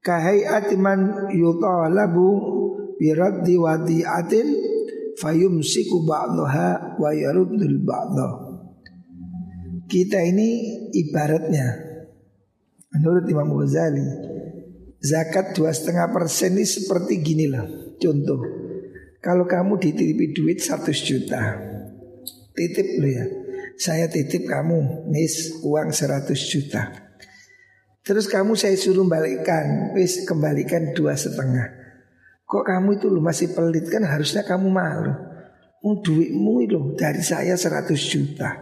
Kahai 0.00 0.48
atiman 0.48 1.28
yutalabu 1.32 2.28
biraddi 2.96 3.60
wadi'atin 3.60 4.48
fayumsiku 5.20 6.08
ba'daha 6.08 6.96
wa 6.96 7.10
yaruddul 7.12 7.84
ba'daha. 7.84 8.48
Kita 9.90 10.22
ini 10.22 10.48
ibaratnya 10.94 11.66
menurut 12.94 13.26
Imam 13.26 13.58
Ghazali 13.58 14.06
zakat 15.00 15.56
dua 15.56 15.74
setengah 15.74 16.12
persen 16.12 16.54
ini 16.54 16.64
seperti 16.64 17.20
gini 17.24 17.48
lah. 17.50 17.66
Contoh, 18.00 18.40
kalau 19.20 19.44
kamu 19.44 19.80
dititipi 19.80 20.32
duit 20.32 20.60
100 20.62 20.94
juta, 21.04 21.42
titip 22.56 22.88
lo 23.00 23.08
ya. 23.08 23.26
Saya 23.80 24.12
titip 24.12 24.44
kamu, 24.44 25.08
nis 25.08 25.64
uang 25.64 25.88
100 25.92 26.36
juta. 26.36 27.09
Terus 28.00 28.26
kamu 28.26 28.56
saya 28.56 28.76
suruh 28.80 29.04
balikkan, 29.04 29.92
wis 29.92 30.24
kembalikan 30.24 30.96
dua 30.96 31.12
setengah. 31.16 31.68
Kok 32.48 32.64
kamu 32.64 32.98
itu 32.98 33.06
lo 33.12 33.20
masih 33.20 33.52
pelit 33.52 33.86
kan 33.92 34.02
harusnya 34.02 34.42
kamu 34.42 34.72
malu. 34.72 35.12
Oh, 35.80 35.96
duitmu 36.00 36.64
itu 36.64 36.76
dari 36.96 37.24
saya 37.24 37.56
100 37.56 37.88
juta. 37.96 38.52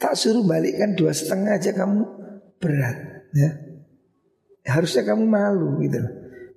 Tak 0.00 0.16
suruh 0.16 0.44
balikkan 0.44 0.96
dua 0.96 1.12
setengah 1.12 1.60
aja 1.60 1.76
kamu 1.76 2.04
berat 2.56 3.28
ya. 3.36 3.70
Harusnya 4.64 5.02
kamu 5.08 5.24
malu 5.24 5.80
gitu 5.80 6.00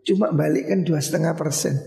Cuma 0.03 0.35
balikkan 0.35 0.83
dua 0.83 0.99
setengah 0.99 1.31
persen 1.39 1.79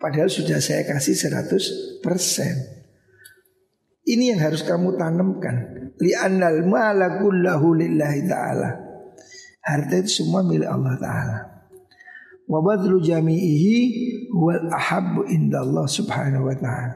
Padahal 0.00 0.32
sudah 0.32 0.60
saya 0.60 0.88
kasih 0.88 1.12
seratus 1.12 1.64
persen 2.00 2.84
Ini 4.08 4.36
yang 4.36 4.40
harus 4.40 4.64
kamu 4.64 4.96
tanamkan 4.96 5.56
Li'annal 6.00 6.64
mala 6.64 7.20
kullahu 7.20 7.76
lillahi 7.76 8.24
ta'ala 8.24 8.83
Harta 9.64 9.96
itu 9.96 10.22
semua 10.24 10.44
milik 10.44 10.68
Allah 10.68 10.94
ta'ala 11.00 11.38
Wa 12.44 12.60
badlu 12.60 13.00
jami'ihi 13.00 13.76
wal 14.36 14.68
ahabbu 14.68 15.24
inda 15.32 15.64
Allah 15.64 15.88
subhanahu 15.88 16.52
wa 16.52 16.56
ta'ala 16.56 16.94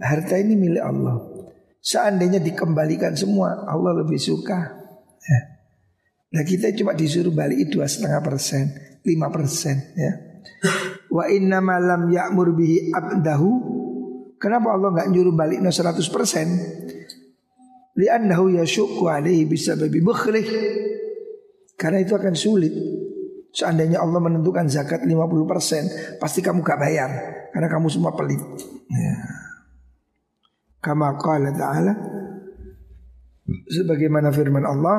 Harta 0.00 0.40
ini 0.40 0.56
milik 0.56 0.80
Allah 0.80 1.36
Seandainya 1.86 2.42
dikembalikan 2.42 3.14
semua, 3.14 3.62
Allah 3.62 4.02
lebih 4.02 4.18
suka. 4.18 4.58
Ya. 5.22 5.40
Nah 6.34 6.42
kita 6.42 6.74
cuma 6.74 6.98
disuruh 6.98 7.30
balik 7.30 7.70
dua 7.70 7.86
setengah 7.86 8.18
persen, 8.26 8.74
lima 9.06 9.30
persen. 9.30 9.94
Ya. 9.94 10.42
Wa 11.06 11.30
inna 11.30 11.62
malam 11.62 12.10
ya'mur 12.10 12.58
bihi 12.58 12.90
abdahu. 12.90 13.78
Kenapa 14.42 14.74
Allah 14.74 14.98
nggak 14.98 15.08
nyuruh 15.14 15.30
balik 15.38 15.62
no 15.62 15.70
seratus 15.70 16.10
persen? 16.10 16.50
Li'annahu 17.94 18.58
yashukku 18.58 19.06
alaihi 19.06 19.46
bisa 19.46 19.78
babi 19.78 20.02
bukhlih. 20.02 20.42
Karena 21.76 22.00
itu 22.00 22.16
akan 22.16 22.34
sulit. 22.34 22.72
Seandainya 23.56 24.04
Allah 24.04 24.20
menentukan 24.20 24.68
zakat 24.68 25.08
50% 25.08 26.20
Pasti 26.20 26.44
kamu 26.44 26.60
gak 26.60 26.76
bayar 26.76 27.08
Karena 27.48 27.72
kamu 27.72 27.88
semua 27.88 28.12
pelit 28.12 28.36
ya. 28.92 29.16
Kama 30.84 31.16
qala 31.16 31.56
ta'ala 31.56 31.96
Sebagaimana 33.48 34.28
firman 34.28 34.60
Allah 34.60 34.98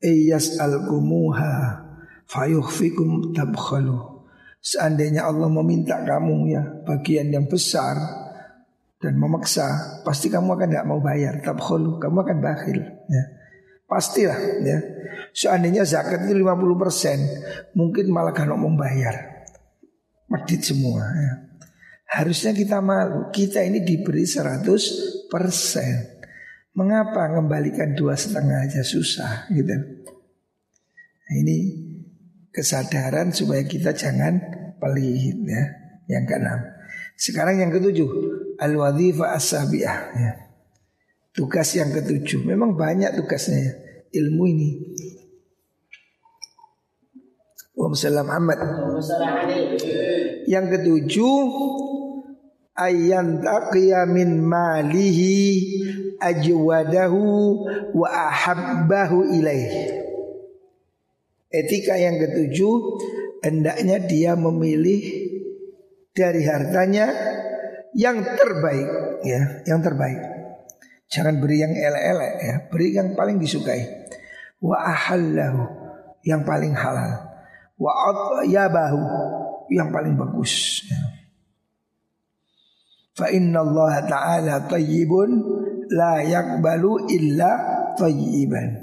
Iyas 0.00 0.56
al-kumuha 0.56 1.84
Fayuhfikum 2.24 3.36
tabkhalu 3.36 4.24
Seandainya 4.56 5.28
Allah 5.28 5.52
meminta 5.52 6.00
kamu 6.08 6.56
ya 6.56 6.64
Bagian 6.88 7.36
yang 7.36 7.52
besar 7.52 8.00
Dan 8.96 9.20
memaksa 9.20 10.00
Pasti 10.08 10.32
kamu 10.32 10.56
akan 10.56 10.68
tidak 10.72 10.88
mau 10.88 11.04
bayar 11.04 11.36
Tabkhalu 11.44 12.00
Kamu 12.00 12.16
akan 12.24 12.38
bakhil 12.40 12.80
ya. 13.12 13.24
Pastilah 13.86 14.38
ya. 14.66 14.78
Seandainya 15.30 15.86
zakat 15.86 16.26
itu 16.26 16.34
50% 16.42 17.78
Mungkin 17.78 18.10
malah 18.10 18.34
kan 18.34 18.50
mau 18.50 18.66
bayar 18.74 19.46
Medit 20.26 20.66
semua 20.66 21.06
ya. 21.06 21.32
Harusnya 22.06 22.50
kita 22.50 22.82
malu. 22.82 23.30
Kita 23.30 23.62
ini 23.62 23.86
diberi 23.86 24.26
100% 24.26 24.66
Mengapa 26.76 27.30
mengembalikan 27.30 27.94
dua 27.94 28.18
setengah 28.18 28.66
aja 28.66 28.82
susah 28.82 29.48
gitu? 29.54 29.70
Nah, 29.70 31.34
Ini 31.40 31.56
kesadaran 32.50 33.30
supaya 33.30 33.62
kita 33.62 33.94
jangan 33.94 34.42
pelit 34.82 35.38
ya. 35.46 35.62
Yang 36.10 36.24
keenam. 36.26 36.60
Sekarang 37.16 37.58
yang 37.62 37.70
ketujuh 37.70 38.10
Al-wadhifa 38.60 39.34
as-sabi'ah 39.36 39.98
ya. 40.16 40.45
Tugas 41.36 41.68
yang 41.76 41.92
ketujuh. 41.92 42.48
Memang 42.48 42.72
banyak 42.74 43.12
tugasnya 43.14 43.58
ya 43.60 43.72
Ilmu 44.24 44.42
ini. 44.48 44.70
Waalaikumsalam 47.76 48.28
Ahmad. 48.32 48.58
Yang 50.48 50.66
ketujuh 50.80 51.40
Ayan 52.76 53.40
taqiya 53.40 54.04
min 54.04 54.36
malihi 54.44 55.64
ajwadahu 56.20 57.24
wa 57.96 58.08
ahabbahu 58.08 59.32
ilaih. 59.32 59.96
Etika 61.48 61.96
yang 61.96 62.20
ketujuh 62.20 62.76
Hendaknya 63.46 64.02
dia 64.02 64.34
memilih 64.34 65.02
dari 66.10 66.42
hartanya 66.42 67.06
yang 67.94 68.18
terbaik 68.24 68.90
ya, 69.22 69.62
yang 69.70 69.86
terbaik. 69.86 70.35
Jangan 71.06 71.38
beri 71.38 71.62
yang 71.62 71.72
elek-elek 71.72 72.34
ya, 72.42 72.54
beri 72.66 72.88
yang 72.94 73.08
paling 73.14 73.38
disukai. 73.38 73.82
Wa 74.58 74.82
ahallahu 74.90 75.62
yang 76.26 76.42
paling 76.42 76.74
halal 76.74 77.26
wa 77.76 77.92
atyabahu 78.40 79.00
yang 79.72 79.92
paling 79.92 80.16
bagus. 80.16 80.84
Fa 83.16 83.32
inna 83.32 83.64
Allah 83.64 84.04
Ta'ala 84.04 84.54
tayyibun 84.68 85.40
la 85.92 86.20
yakbalu 86.20 87.08
illa 87.08 87.50
tayyiban. 87.96 88.76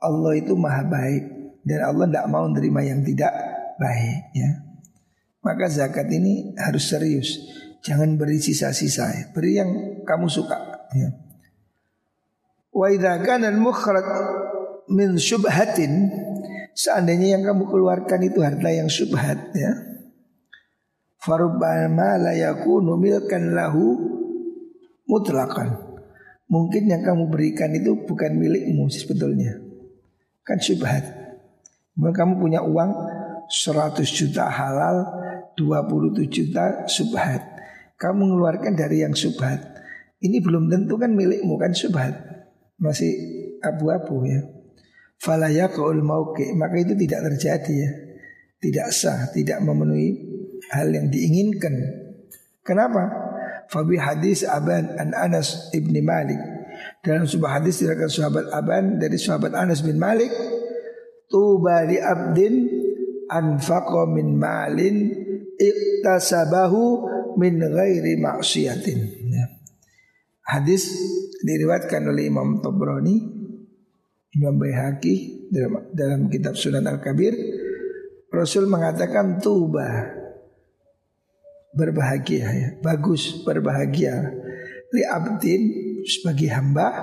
Allah 0.00 0.32
itu 0.40 0.56
maha 0.56 0.80
baik 0.88 1.24
dan 1.60 1.84
Allah 1.84 2.08
tidak 2.08 2.26
mau 2.32 2.48
menerima 2.48 2.80
yang 2.88 3.00
tidak 3.04 3.32
baik 3.76 4.32
ya. 4.32 4.50
Maka 5.44 5.68
zakat 5.68 6.08
ini 6.08 6.56
harus 6.56 6.88
serius. 6.88 7.36
Jangan 7.80 8.20
beri 8.20 8.40
sisa-sisa, 8.40 9.32
beri 9.32 9.56
yang 9.56 9.70
kamu 10.04 10.28
suka 10.28 10.56
ya. 10.92 11.08
Wa 12.80 12.88
idza 12.88 13.20
kana 13.20 13.52
al-mukhraj 13.52 14.08
min 14.88 15.20
syubhatin 15.20 16.08
Seandainya 16.80 17.36
yang 17.36 17.42
kamu 17.44 17.68
keluarkan 17.68 18.24
itu 18.24 18.40
harta 18.40 18.70
yang 18.70 18.88
subhat 18.88 19.52
ya. 19.52 19.72
Farubbama 21.20 22.16
la 22.16 22.32
yakunu 22.32 22.96
milkan 22.96 23.52
lahu 23.52 24.00
mutlakan. 25.04 25.76
Mungkin 26.48 26.88
yang 26.88 27.04
kamu 27.04 27.28
berikan 27.28 27.68
itu 27.76 28.00
bukan 28.08 28.32
milikmu 28.38 28.88
sebetulnya. 28.88 29.60
Kan 30.40 30.56
subhat. 30.62 31.04
Mungkin 32.00 32.16
kamu 32.16 32.32
punya 32.40 32.64
uang 32.64 32.90
100 33.50 34.00
juta 34.08 34.48
halal, 34.48 35.04
27 35.60 36.32
juta 36.32 36.88
subhat. 36.88 37.44
Kamu 38.00 38.24
mengeluarkan 38.24 38.72
dari 38.72 39.04
yang 39.04 39.12
subhat. 39.12 39.60
Ini 40.24 40.40
belum 40.40 40.72
tentu 40.72 40.96
kan 40.96 41.12
milikmu 41.12 41.60
kan 41.60 41.76
subhat. 41.76 42.29
Masih 42.80 43.12
abu-abu 43.60 44.24
ya. 44.24 44.40
Falayakul 45.20 46.00
mauki 46.00 46.56
maka 46.56 46.80
itu 46.80 46.96
tidak 46.96 47.28
terjadi 47.32 47.74
ya. 47.76 47.90
Tidak 48.60 48.88
sah 48.92 49.28
tidak 49.32 49.60
memenuhi 49.60 50.16
hal 50.72 50.88
yang 50.92 51.12
diinginkan. 51.12 51.72
Kenapa? 52.64 53.08
Fabi 53.68 54.00
hadis 54.00 54.42
aban 54.44 54.96
an 54.96 55.12
Anas 55.12 55.70
ibni 55.76 56.00
Malik. 56.00 56.40
Dalam 57.04 57.28
sebuah 57.28 57.60
hadis 57.60 57.80
diriwayatkan 57.80 58.10
sahabat 58.10 58.46
aban 58.52 58.84
dari 58.96 59.16
sahabat 59.20 59.52
Anas 59.52 59.84
bin 59.84 60.00
Malik 60.00 60.32
tuba 61.30 61.86
li 61.86 61.96
abdin 62.00 62.66
anfaqa 63.30 64.10
min 64.10 64.34
malin 64.36 65.14
iktasabahu 65.54 66.82
min 67.38 67.62
ghairi 67.62 68.18
maksiatin 68.18 68.98
ya. 69.30 69.59
Hadis 70.50 70.90
diriwayatkan 71.46 72.02
oleh 72.10 72.26
Imam 72.26 72.58
Tabrani 72.58 73.40
Imam 74.30 74.54
Baihaqi 74.62 75.46
dalam, 75.50 75.90
dalam 75.90 76.20
kitab 76.30 76.54
Sunan 76.54 76.86
Al-Kabir. 76.86 77.34
Rasul 78.30 78.70
mengatakan 78.70 79.42
tuba. 79.42 80.18
Berbahagia 81.70 82.46
ya, 82.50 82.68
bagus 82.82 83.46
berbahagia. 83.46 84.26
Li 84.90 85.02
abdin 85.06 85.62
sebagai 86.02 86.50
hamba 86.50 86.98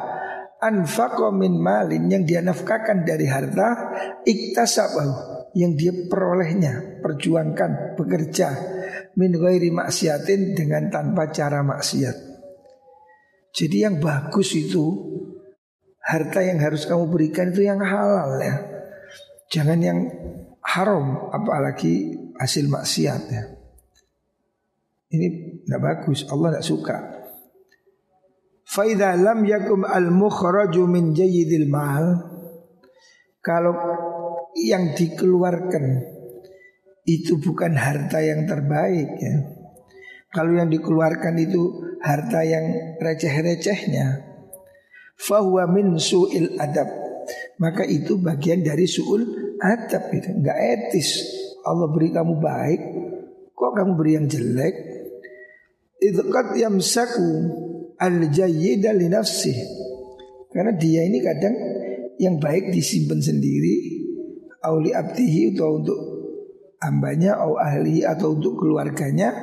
anfaqo 0.59 1.31
min 1.31 1.55
malin 1.55 2.11
yang 2.11 2.27
dia 2.27 2.43
nafkahkan 2.43 3.07
dari 3.07 3.31
harta 3.31 3.95
iktasabahu 4.27 5.55
yang 5.55 5.79
dia 5.79 5.95
perolehnya 6.11 6.99
perjuangkan 6.99 7.95
bekerja 7.95 8.49
min 9.15 9.31
ghairi 9.39 9.71
maksiatin 9.71 10.51
dengan 10.51 10.91
tanpa 10.91 11.31
cara 11.31 11.63
maksiat 11.63 12.26
jadi 13.57 13.89
yang 13.89 13.97
bagus 13.97 14.53
itu 14.53 14.85
harta 16.05 16.45
yang 16.45 16.61
harus 16.61 16.85
kamu 16.85 17.09
berikan 17.09 17.49
itu 17.49 17.65
yang 17.65 17.81
halal 17.81 18.37
ya. 18.37 18.55
Jangan 19.49 19.79
yang 19.81 19.99
haram 20.61 21.33
apalagi 21.33 22.13
hasil 22.37 22.69
maksiat 22.69 23.21
ya. 23.33 23.43
Ini 25.09 25.27
tidak 25.65 25.81
bagus, 25.81 26.29
Allah 26.29 26.53
tidak 26.53 26.67
suka. 26.69 26.97
Faida 28.67 29.17
lam 29.17 29.41
yakum 29.41 29.87
al 29.87 30.13
mukhraju 30.13 30.85
min 30.85 31.17
jayyidil 31.17 31.65
mal 31.65 32.05
kalau 33.41 33.73
yang 34.53 34.93
dikeluarkan 34.93 36.03
itu 37.07 37.39
bukan 37.41 37.73
harta 37.73 38.21
yang 38.21 38.45
terbaik 38.45 39.17
ya. 39.17 39.56
Kalau 40.31 40.51
yang 40.53 40.67
dikeluarkan 40.67 41.35
itu 41.39 41.61
harta 42.03 42.43
yang 42.43 42.97
receh-recehnya, 42.99 44.27
fahuwa 45.15 45.65
min 45.71 45.95
su'il 45.97 46.59
adab. 46.59 46.87
Maka 47.59 47.83
itu 47.83 48.19
bagian 48.19 48.61
dari 48.63 48.85
su'ul 48.85 49.23
adab 49.59 50.11
itu. 50.13 50.29
Enggak 50.31 50.57
etis. 50.59 51.09
Allah 51.67 51.91
beri 51.91 52.15
kamu 52.15 52.39
baik, 52.39 52.81
kok 53.51 53.71
kamu 53.75 53.91
beri 53.99 54.11
yang 54.15 54.27
jelek? 54.31 54.75
Idqat 55.97 56.55
yamsaku 56.55 57.27
al-jayyida 57.99 58.95
li 58.95 59.07
nafsi. 59.11 59.51
Karena 60.53 60.71
dia 60.75 61.03
ini 61.03 61.19
kadang 61.19 61.55
yang 62.17 62.39
baik 62.39 62.71
disimpan 62.71 63.19
sendiri 63.19 63.97
auli 64.65 64.91
abdihi 64.91 65.53
atau 65.53 65.79
untuk 65.79 65.99
hambanya 66.81 67.37
atau 67.37 67.55
ahli 67.57 68.05
atau 68.05 68.33
untuk 68.37 68.57
keluarganya 68.57 69.33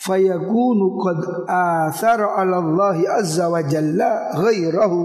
fayakunu 0.00 0.96
qad 0.96 1.20
athara 1.46 2.40
'ala 2.40 2.56
Allah 2.64 2.96
azza 3.20 3.52
wa 3.52 3.60
jalla 3.60 4.32
ghairahu 4.40 5.00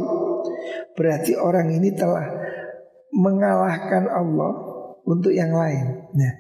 berarti 0.96 1.36
orang 1.36 1.76
ini 1.76 1.92
telah 1.92 2.24
mengalahkan 3.16 4.08
Allah 4.12 4.52
untuk 5.08 5.32
yang 5.32 5.56
lain. 5.56 6.12
Nah, 6.12 6.34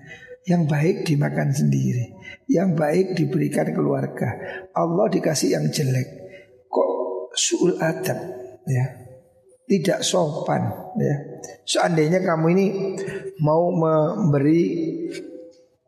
yang 0.46 0.68
baik 0.68 1.08
dimakan 1.08 1.50
sendiri, 1.54 2.14
yang 2.52 2.74
baik 2.74 3.16
diberikan 3.16 3.72
keluarga. 3.72 4.36
Allah 4.76 5.06
dikasih 5.10 5.56
yang 5.56 5.68
jelek. 5.70 6.26
suul 7.36 7.76
adab 7.84 8.16
ya. 8.64 8.86
Tidak 9.66 10.00
sopan 10.06 10.72
ya. 10.96 11.16
Seandainya 11.68 12.24
kamu 12.24 12.46
ini 12.56 12.68
mau 13.44 13.74
memberi 13.76 14.64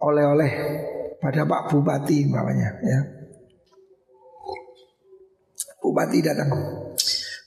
oleh-oleh 0.01 0.51
pada 1.27 1.43
Pak 1.43 1.75
Bupati 1.75 2.23
umpamanya 2.23 2.71
ya. 2.79 2.99
Bupati 5.83 6.23
datang. 6.23 6.47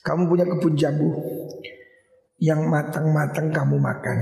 Kamu 0.05 0.29
punya 0.29 0.45
kebun 0.45 0.77
jambu 0.77 1.09
yang 2.37 2.69
matang-matang 2.69 3.49
kamu 3.49 3.81
makan. 3.81 4.17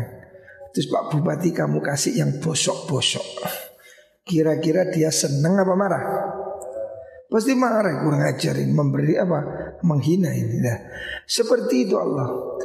Terus 0.71 0.87
Pak 0.87 1.11
Bupati 1.11 1.51
kamu 1.51 1.83
kasih 1.83 2.23
yang 2.23 2.39
bosok-bosok. 2.39 3.27
Kira-kira 4.23 4.87
dia 4.95 5.11
seneng 5.11 5.59
apa 5.59 5.75
marah? 5.75 6.03
Pasti 7.27 7.51
marah 7.51 7.99
kurang 7.99 8.23
ajarin 8.31 8.71
memberi 8.71 9.19
apa 9.19 9.39
menghina 9.83 10.33
ini 10.33 10.65
nah, 10.65 10.79
seperti 11.29 11.85
itu 11.85 11.93
Allah 11.93 12.57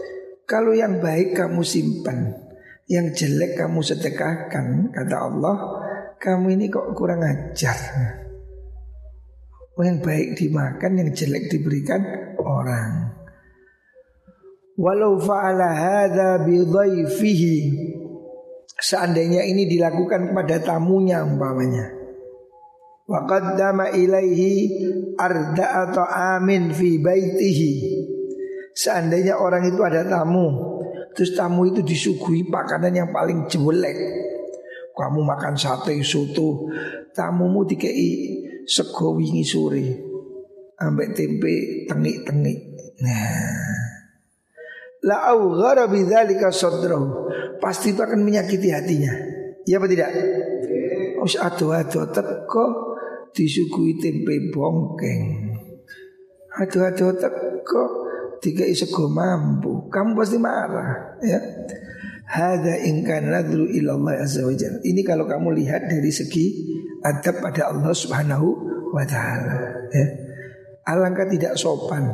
kalau 0.48 0.72
yang 0.72 1.04
baik 1.04 1.36
kamu 1.36 1.60
simpan 1.60 2.32
yang 2.88 3.12
jelek 3.12 3.60
kamu 3.60 3.84
sedekahkan 3.84 4.88
kata 4.88 5.16
Allah 5.20 5.83
kamu 6.24 6.56
ini 6.56 6.72
kok 6.72 6.96
kurang 6.96 7.20
ajar? 7.20 7.76
Yang 9.76 9.98
baik 10.00 10.28
dimakan 10.40 10.92
yang 11.04 11.10
jelek 11.12 11.52
diberikan 11.52 12.00
orang. 12.40 13.12
Walau 14.80 15.20
fa'ala 15.20 15.68
hadza 15.76 16.40
bi 16.48 16.64
seandainya 18.80 19.44
ini 19.44 19.68
dilakukan 19.68 20.32
kepada 20.32 20.64
tamunya 20.64 21.20
umpamanya. 21.20 21.92
Wa 23.04 23.28
qaddama 23.28 23.92
ilaihi 23.92 24.80
arda 25.20 25.92
atau 25.92 26.08
amin 26.08 26.72
fi 26.72 26.96
baitihi. 26.96 27.72
Seandainya 28.72 29.36
orang 29.36 29.68
itu 29.68 29.84
ada 29.84 30.08
tamu 30.08 30.72
terus 31.14 31.36
tamu 31.38 31.70
itu 31.70 31.78
disuguhi 31.86 32.42
makanan 32.50 32.90
yang 32.90 33.10
paling 33.14 33.46
jelek 33.46 33.94
kamu 34.94 35.20
makan 35.26 35.58
sate 35.58 35.98
soto. 36.06 36.70
Tamumu 37.10 37.66
dikei 37.66 38.42
sego 38.62 39.18
wingi 39.18 39.42
sore. 39.42 39.86
Ambek 40.78 41.14
tempe 41.14 41.86
tengik-tengik. 41.90 42.58
Nah. 43.02 43.74
La 45.04 45.36
aughara 45.36 45.84
bidzalika 45.84 46.48
sadrahu 46.48 47.28
pasti 47.60 47.92
itu 47.92 48.00
akan 48.00 48.24
menyakiti 48.24 48.72
hatinya. 48.72 49.12
Ya 49.68 49.76
apa 49.76 49.86
tidak? 49.90 50.10
Us 51.20 51.36
ado-ado 51.36 52.08
teko 52.08 52.64
disuguhi 53.36 54.00
tempe 54.00 54.48
bongkeng. 54.48 55.52
Aduh-aduh 56.56 57.18
teko 57.20 57.82
tiga 58.40 58.64
sego 58.72 59.10
mampu. 59.12 59.92
Kamu 59.92 60.16
pasti 60.16 60.40
marah 60.40 61.20
ya. 61.20 61.40
Hada 62.34 62.82
ingkan 62.82 63.30
nadru 63.30 63.70
ilallah 63.70 64.18
azza 64.18 64.42
wa 64.42 64.50
Ini 64.82 65.06
kalau 65.06 65.22
kamu 65.30 65.54
lihat 65.54 65.86
dari 65.86 66.10
segi 66.10 66.66
adab 67.06 67.38
pada 67.38 67.70
Allah 67.70 67.94
subhanahu 67.94 68.48
wa 68.90 69.06
ta'ala 69.06 69.86
ya. 69.94 70.06
Alangkah 70.82 71.30
tidak 71.30 71.54
sopan 71.54 72.10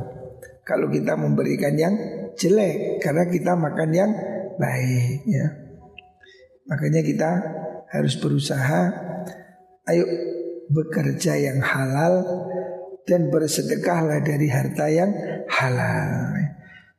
kalau 0.68 0.92
kita 0.92 1.16
memberikan 1.16 1.72
yang 1.72 1.96
jelek 2.36 3.00
karena 3.00 3.32
kita 3.32 3.56
makan 3.56 3.90
yang 3.96 4.12
baik 4.60 5.24
ya. 5.24 5.46
Makanya 6.68 7.00
kita 7.00 7.30
harus 7.88 8.20
berusaha 8.20 8.92
ayo 9.88 10.04
bekerja 10.68 11.32
yang 11.40 11.64
halal 11.64 12.22
dan 13.08 13.32
bersedekahlah 13.32 14.20
dari 14.20 14.52
harta 14.52 14.86
yang 14.92 15.10
halal. 15.48 16.36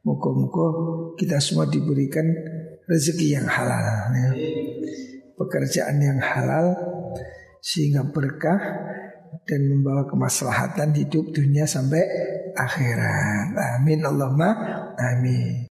Muka-muka 0.02 0.68
kita 1.22 1.38
semua 1.38 1.70
diberikan 1.70 2.26
rezeki 2.92 3.40
yang 3.40 3.48
halal. 3.48 4.12
Ya. 4.12 4.32
Pekerjaan 5.40 5.98
yang 6.04 6.20
halal 6.20 6.76
sehingga 7.64 8.04
berkah 8.04 8.60
dan 9.48 9.62
membawa 9.72 10.06
kemaslahatan 10.12 10.92
hidup 11.00 11.32
dunia 11.32 11.64
sampai 11.64 12.04
akhirat. 12.54 13.56
Amin 13.80 14.04
Allahumma 14.04 14.50
amin. 15.00 15.56